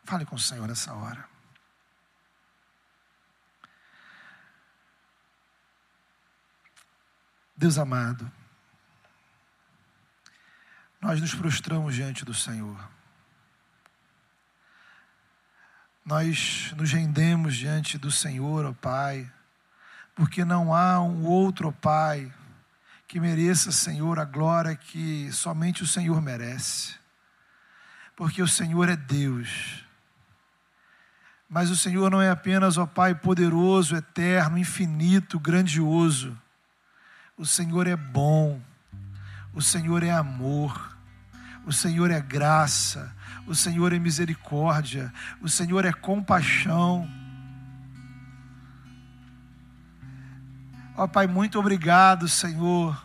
Fale 0.04 0.26
com 0.26 0.36
o 0.36 0.40
Senhor 0.40 0.68
nessa 0.68 0.94
hora. 0.94 1.30
Deus 7.56 7.78
amado, 7.78 8.30
nós 11.00 11.22
nos 11.22 11.36
prostramos 11.36 11.94
diante 11.94 12.26
do 12.26 12.34
Senhor. 12.34 12.90
Nós 16.04 16.74
nos 16.76 16.92
rendemos 16.92 17.56
diante 17.56 18.00
do 18.00 18.12
Senhor, 18.12 18.66
ó 18.66 18.74
Pai, 18.74 19.32
porque 20.16 20.44
não 20.44 20.74
há 20.74 21.00
um 21.00 21.24
outro, 21.24 21.70
ó 21.70 21.72
Pai, 21.72 22.34
que 23.12 23.20
mereça, 23.20 23.72
Senhor, 23.72 24.18
a 24.20 24.26
glória 24.26 24.76
que 24.76 25.30
somente 25.32 25.84
o 25.84 25.88
Senhor 25.88 26.22
merece. 26.22 26.96
Porque 28.16 28.42
o 28.42 28.48
Senhor 28.48 28.88
é 28.88 28.96
Deus. 28.96 29.84
Mas 31.50 31.70
o 31.70 31.76
Senhor 31.76 32.10
não 32.10 32.22
é 32.22 32.30
apenas, 32.30 32.78
ó 32.78 32.86
Pai, 32.86 33.14
poderoso, 33.14 33.96
eterno, 33.96 34.58
infinito, 34.58 35.38
grandioso 35.38 36.36
o 37.42 37.46
Senhor 37.46 37.88
é 37.88 37.96
bom, 37.96 38.62
o 39.52 39.64
Senhor 39.64 40.04
é 40.04 40.12
amor, 40.12 40.96
o 41.66 41.74
Senhor 41.74 42.12
é 42.12 42.22
graça, 42.22 43.12
o 43.48 43.56
Senhor 43.56 43.92
é 43.94 43.98
misericórdia, 43.98 45.12
o 45.42 45.50
Senhor 45.50 45.84
é 45.84 45.92
compaixão. 45.92 47.10
Ó 50.96 51.08
Pai, 51.08 51.26
muito 51.26 51.58
obrigado, 51.58 52.28
Senhor, 52.28 53.02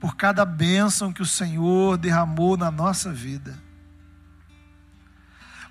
por 0.00 0.16
cada 0.16 0.44
bênção 0.44 1.12
que 1.12 1.22
o 1.22 1.26
Senhor 1.26 1.96
derramou 1.96 2.56
na 2.56 2.70
nossa 2.70 3.12
vida. 3.12 3.56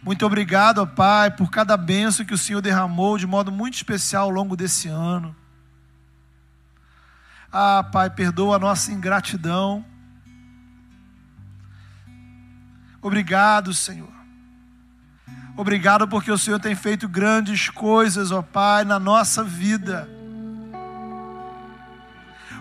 Muito 0.01 0.25
obrigado, 0.25 0.79
ó 0.79 0.85
Pai, 0.85 1.29
por 1.29 1.51
cada 1.51 1.77
benção 1.77 2.25
que 2.25 2.33
o 2.33 2.37
Senhor 2.37 2.61
derramou 2.61 3.17
de 3.17 3.27
modo 3.27 3.51
muito 3.51 3.75
especial 3.75 4.23
ao 4.23 4.29
longo 4.31 4.55
desse 4.55 4.87
ano. 4.87 5.35
Ah, 7.51 7.83
Pai, 7.83 8.09
perdoa 8.09 8.55
a 8.55 8.59
nossa 8.59 8.91
ingratidão. 8.91 9.85
Obrigado, 13.01 13.73
Senhor. 13.73 14.20
Obrigado 15.55 16.07
porque 16.07 16.31
o 16.31 16.37
Senhor 16.37 16.59
tem 16.59 16.75
feito 16.75 17.07
grandes 17.07 17.69
coisas, 17.69 18.31
ó 18.31 18.41
Pai, 18.41 18.83
na 18.83 18.99
nossa 18.99 19.43
vida. 19.43 20.09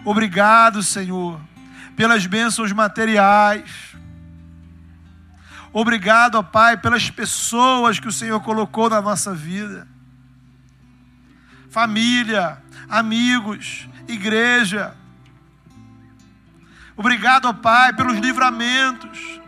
Obrigado, 0.05 0.83
Senhor, 0.83 1.41
pelas 1.95 2.27
bênçãos 2.27 2.73
materiais. 2.73 3.71
Obrigado, 5.73 6.35
ó 6.35 6.43
Pai, 6.43 6.77
pelas 6.77 7.11
pessoas 7.11 8.01
que 8.01 8.09
o 8.09 8.13
Senhor 8.13 8.41
colocou 8.41 8.91
na 8.91 9.01
nossa 9.01 9.33
vida. 9.33 9.87
Família, 11.71 12.61
amigos, 12.89 13.89
igreja. 14.09 14.95
Obrigado, 16.97 17.47
ó 17.47 17.53
Pai, 17.53 17.93
pelos 17.93 18.19
livramentos. 18.19 19.40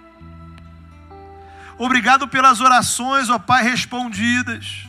Obrigado 1.84 2.28
pelas 2.28 2.60
orações, 2.60 3.28
ó 3.28 3.40
Pai, 3.40 3.64
respondidas. 3.64 4.86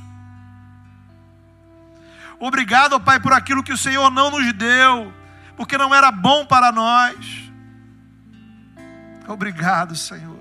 Obrigado, 2.39 2.93
ó 2.93 2.99
Pai, 2.99 3.19
por 3.19 3.33
aquilo 3.33 3.63
que 3.63 3.73
o 3.73 3.77
Senhor 3.77 4.11
não 4.11 4.29
nos 4.29 4.53
deu, 4.53 5.11
porque 5.57 5.75
não 5.75 5.95
era 5.95 6.11
bom 6.11 6.45
para 6.45 6.71
nós. 6.71 7.51
Obrigado, 9.27 9.95
Senhor. 9.95 10.39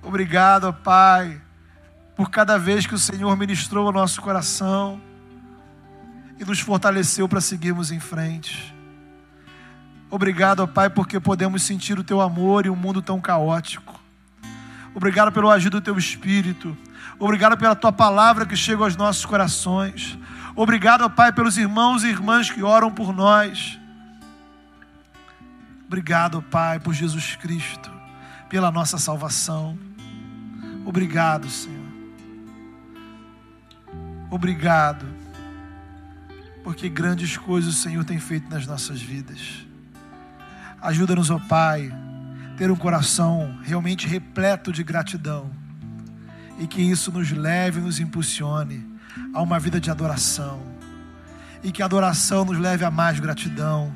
Obrigado, 0.00 0.64
ó 0.64 0.72
Pai, 0.72 1.38
por 2.16 2.30
cada 2.30 2.58
vez 2.58 2.86
que 2.86 2.94
o 2.94 2.98
Senhor 2.98 3.36
ministrou 3.36 3.86
o 3.86 3.92
nosso 3.92 4.22
coração 4.22 4.98
e 6.38 6.46
nos 6.46 6.60
fortaleceu 6.60 7.28
para 7.28 7.42
seguirmos 7.42 7.90
em 7.90 8.00
frente. 8.00 8.74
Obrigado, 10.08 10.60
ó 10.60 10.66
Pai, 10.66 10.88
porque 10.88 11.20
podemos 11.20 11.62
sentir 11.62 11.98
o 11.98 12.04
Teu 12.04 12.22
amor 12.22 12.64
em 12.64 12.70
um 12.70 12.76
mundo 12.76 13.02
tão 13.02 13.20
caótico. 13.20 14.01
Obrigado 14.94 15.32
pelo 15.32 15.50
agir 15.50 15.70
do 15.70 15.80
Teu 15.80 15.96
Espírito. 15.96 16.76
Obrigado 17.18 17.56
pela 17.56 17.74
Tua 17.74 17.92
palavra 17.92 18.44
que 18.44 18.56
chega 18.56 18.82
aos 18.84 18.96
nossos 18.96 19.24
corações. 19.24 20.18
Obrigado, 20.54 21.08
Pai, 21.08 21.32
pelos 21.32 21.56
irmãos 21.56 22.04
e 22.04 22.08
irmãs 22.08 22.50
que 22.50 22.62
oram 22.62 22.90
por 22.90 23.12
nós. 23.12 23.78
Obrigado, 25.86 26.42
Pai, 26.42 26.78
por 26.78 26.92
Jesus 26.94 27.36
Cristo, 27.36 27.90
pela 28.48 28.70
nossa 28.70 28.98
salvação. 28.98 29.78
Obrigado, 30.84 31.48
Senhor. 31.48 31.80
Obrigado, 34.30 35.04
porque 36.64 36.88
grandes 36.88 37.36
coisas 37.36 37.74
o 37.74 37.78
Senhor 37.78 38.04
tem 38.04 38.18
feito 38.18 38.48
nas 38.48 38.66
nossas 38.66 39.00
vidas. 39.00 39.66
Ajuda-nos, 40.80 41.30
ó 41.30 41.38
Pai, 41.38 41.92
ter 42.56 42.70
um 42.70 42.76
coração 42.76 43.58
realmente 43.62 44.06
repleto 44.06 44.72
de 44.72 44.82
gratidão 44.82 45.50
e 46.58 46.66
que 46.66 46.82
isso 46.82 47.10
nos 47.10 47.30
leve 47.30 47.80
e 47.80 47.82
nos 47.82 47.98
impulsione 47.98 48.86
a 49.34 49.40
uma 49.42 49.58
vida 49.58 49.80
de 49.80 49.90
adoração 49.90 50.60
e 51.62 51.70
que 51.70 51.82
a 51.82 51.86
adoração 51.86 52.44
nos 52.44 52.58
leve 52.58 52.84
a 52.84 52.90
mais 52.90 53.18
gratidão 53.20 53.94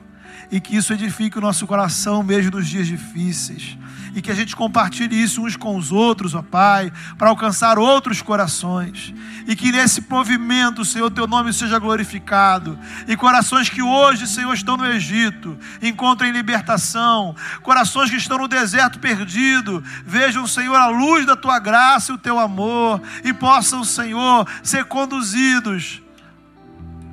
e 0.50 0.60
que 0.60 0.76
isso 0.76 0.92
edifique 0.92 1.38
o 1.38 1.40
nosso 1.40 1.66
coração 1.66 2.22
mesmo 2.22 2.52
nos 2.52 2.68
dias 2.68 2.86
difíceis. 2.86 3.76
E 4.14 4.22
que 4.22 4.30
a 4.30 4.34
gente 4.34 4.56
compartilhe 4.56 5.20
isso 5.20 5.42
uns 5.42 5.56
com 5.56 5.76
os 5.76 5.92
outros, 5.92 6.34
ó 6.34 6.40
Pai, 6.40 6.90
para 7.18 7.28
alcançar 7.28 7.78
outros 7.78 8.22
corações. 8.22 9.12
E 9.46 9.54
que 9.54 9.70
nesse 9.70 10.02
movimento, 10.08 10.84
Senhor, 10.84 11.10
teu 11.10 11.26
nome 11.26 11.52
seja 11.52 11.78
glorificado. 11.78 12.78
E 13.06 13.14
corações 13.16 13.68
que 13.68 13.82
hoje, 13.82 14.26
Senhor, 14.26 14.54
estão 14.54 14.76
no 14.76 14.86
Egito, 14.86 15.58
encontrem 15.82 16.32
libertação, 16.32 17.36
corações 17.62 18.08
que 18.08 18.16
estão 18.16 18.38
no 18.38 18.48
deserto 18.48 18.98
perdido, 18.98 19.84
vejam, 20.04 20.46
Senhor, 20.46 20.76
a 20.76 20.88
luz 20.88 21.26
da 21.26 21.36
tua 21.36 21.58
graça 21.58 22.10
e 22.10 22.14
o 22.14 22.18
teu 22.18 22.38
amor. 22.38 23.02
E 23.22 23.34
possam, 23.34 23.84
Senhor, 23.84 24.48
ser 24.62 24.86
conduzidos 24.86 26.00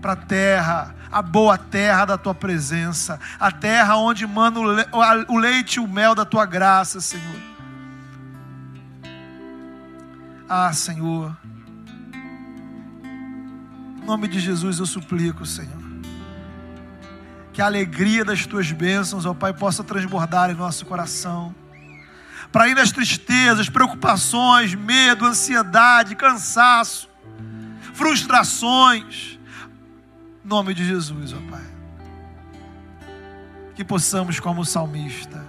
para 0.01 0.13
a 0.13 0.17
terra 0.17 0.95
a 1.13 1.21
boa 1.21 1.59
terra 1.59 2.05
da 2.05 2.17
tua 2.17 2.33
presença, 2.33 3.19
a 3.39 3.51
terra 3.51 3.95
onde 3.97 4.25
manda 4.25 4.59
o 5.27 5.37
leite 5.37 5.75
e 5.75 5.79
o 5.79 5.87
mel 5.87 6.15
da 6.15 6.25
tua 6.25 6.43
graça, 6.43 6.99
Senhor. 6.99 7.39
Ah, 10.49 10.73
Senhor, 10.73 11.37
em 14.01 14.05
nome 14.05 14.27
de 14.27 14.39
Jesus 14.39 14.79
eu 14.79 14.87
suplico, 14.87 15.45
Senhor, 15.45 15.83
que 17.53 17.61
a 17.61 17.65
alegria 17.65 18.25
das 18.25 18.47
tuas 18.47 18.71
bênçãos, 18.71 19.27
ó 19.27 19.35
Pai, 19.35 19.53
possa 19.53 19.83
transbordar 19.83 20.49
em 20.49 20.55
nosso 20.55 20.83
coração. 20.83 21.53
Para 22.51 22.67
ir 22.67 22.75
nas 22.75 22.91
tristezas, 22.91 23.69
preocupações, 23.69 24.73
medo, 24.73 25.25
ansiedade, 25.25 26.15
cansaço, 26.15 27.07
frustrações, 27.93 29.32
nome 30.43 30.73
de 30.73 30.85
Jesus, 30.85 31.33
ó 31.33 31.37
Pai. 31.49 31.65
Que 33.75 33.83
possamos, 33.83 34.39
como 34.39 34.65
salmista, 34.65 35.43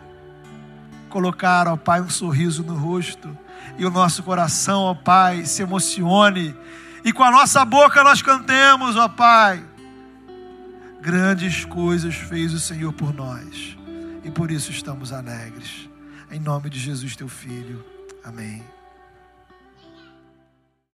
colocar, 1.08 1.68
ó 1.68 1.76
Pai, 1.76 2.00
um 2.00 2.08
sorriso 2.08 2.62
no 2.62 2.76
rosto 2.76 3.36
e 3.76 3.84
o 3.84 3.90
nosso 3.90 4.22
coração, 4.22 4.82
ó 4.82 4.94
Pai, 4.94 5.44
se 5.44 5.62
emocione 5.62 6.54
e 7.04 7.12
com 7.12 7.22
a 7.22 7.30
nossa 7.30 7.64
boca 7.64 8.02
nós 8.02 8.22
cantemos, 8.22 8.96
ó 8.96 9.08
Pai. 9.08 9.62
Grandes 11.00 11.64
coisas 11.66 12.14
fez 12.14 12.54
o 12.54 12.60
Senhor 12.60 12.92
por 12.92 13.12
nós 13.12 13.76
e 14.24 14.30
por 14.30 14.50
isso 14.50 14.70
estamos 14.70 15.12
alegres. 15.12 15.88
Em 16.30 16.40
nome 16.40 16.70
de 16.70 16.78
Jesus, 16.78 17.14
teu 17.14 17.28
filho. 17.28 17.84
Amém. 18.24 18.73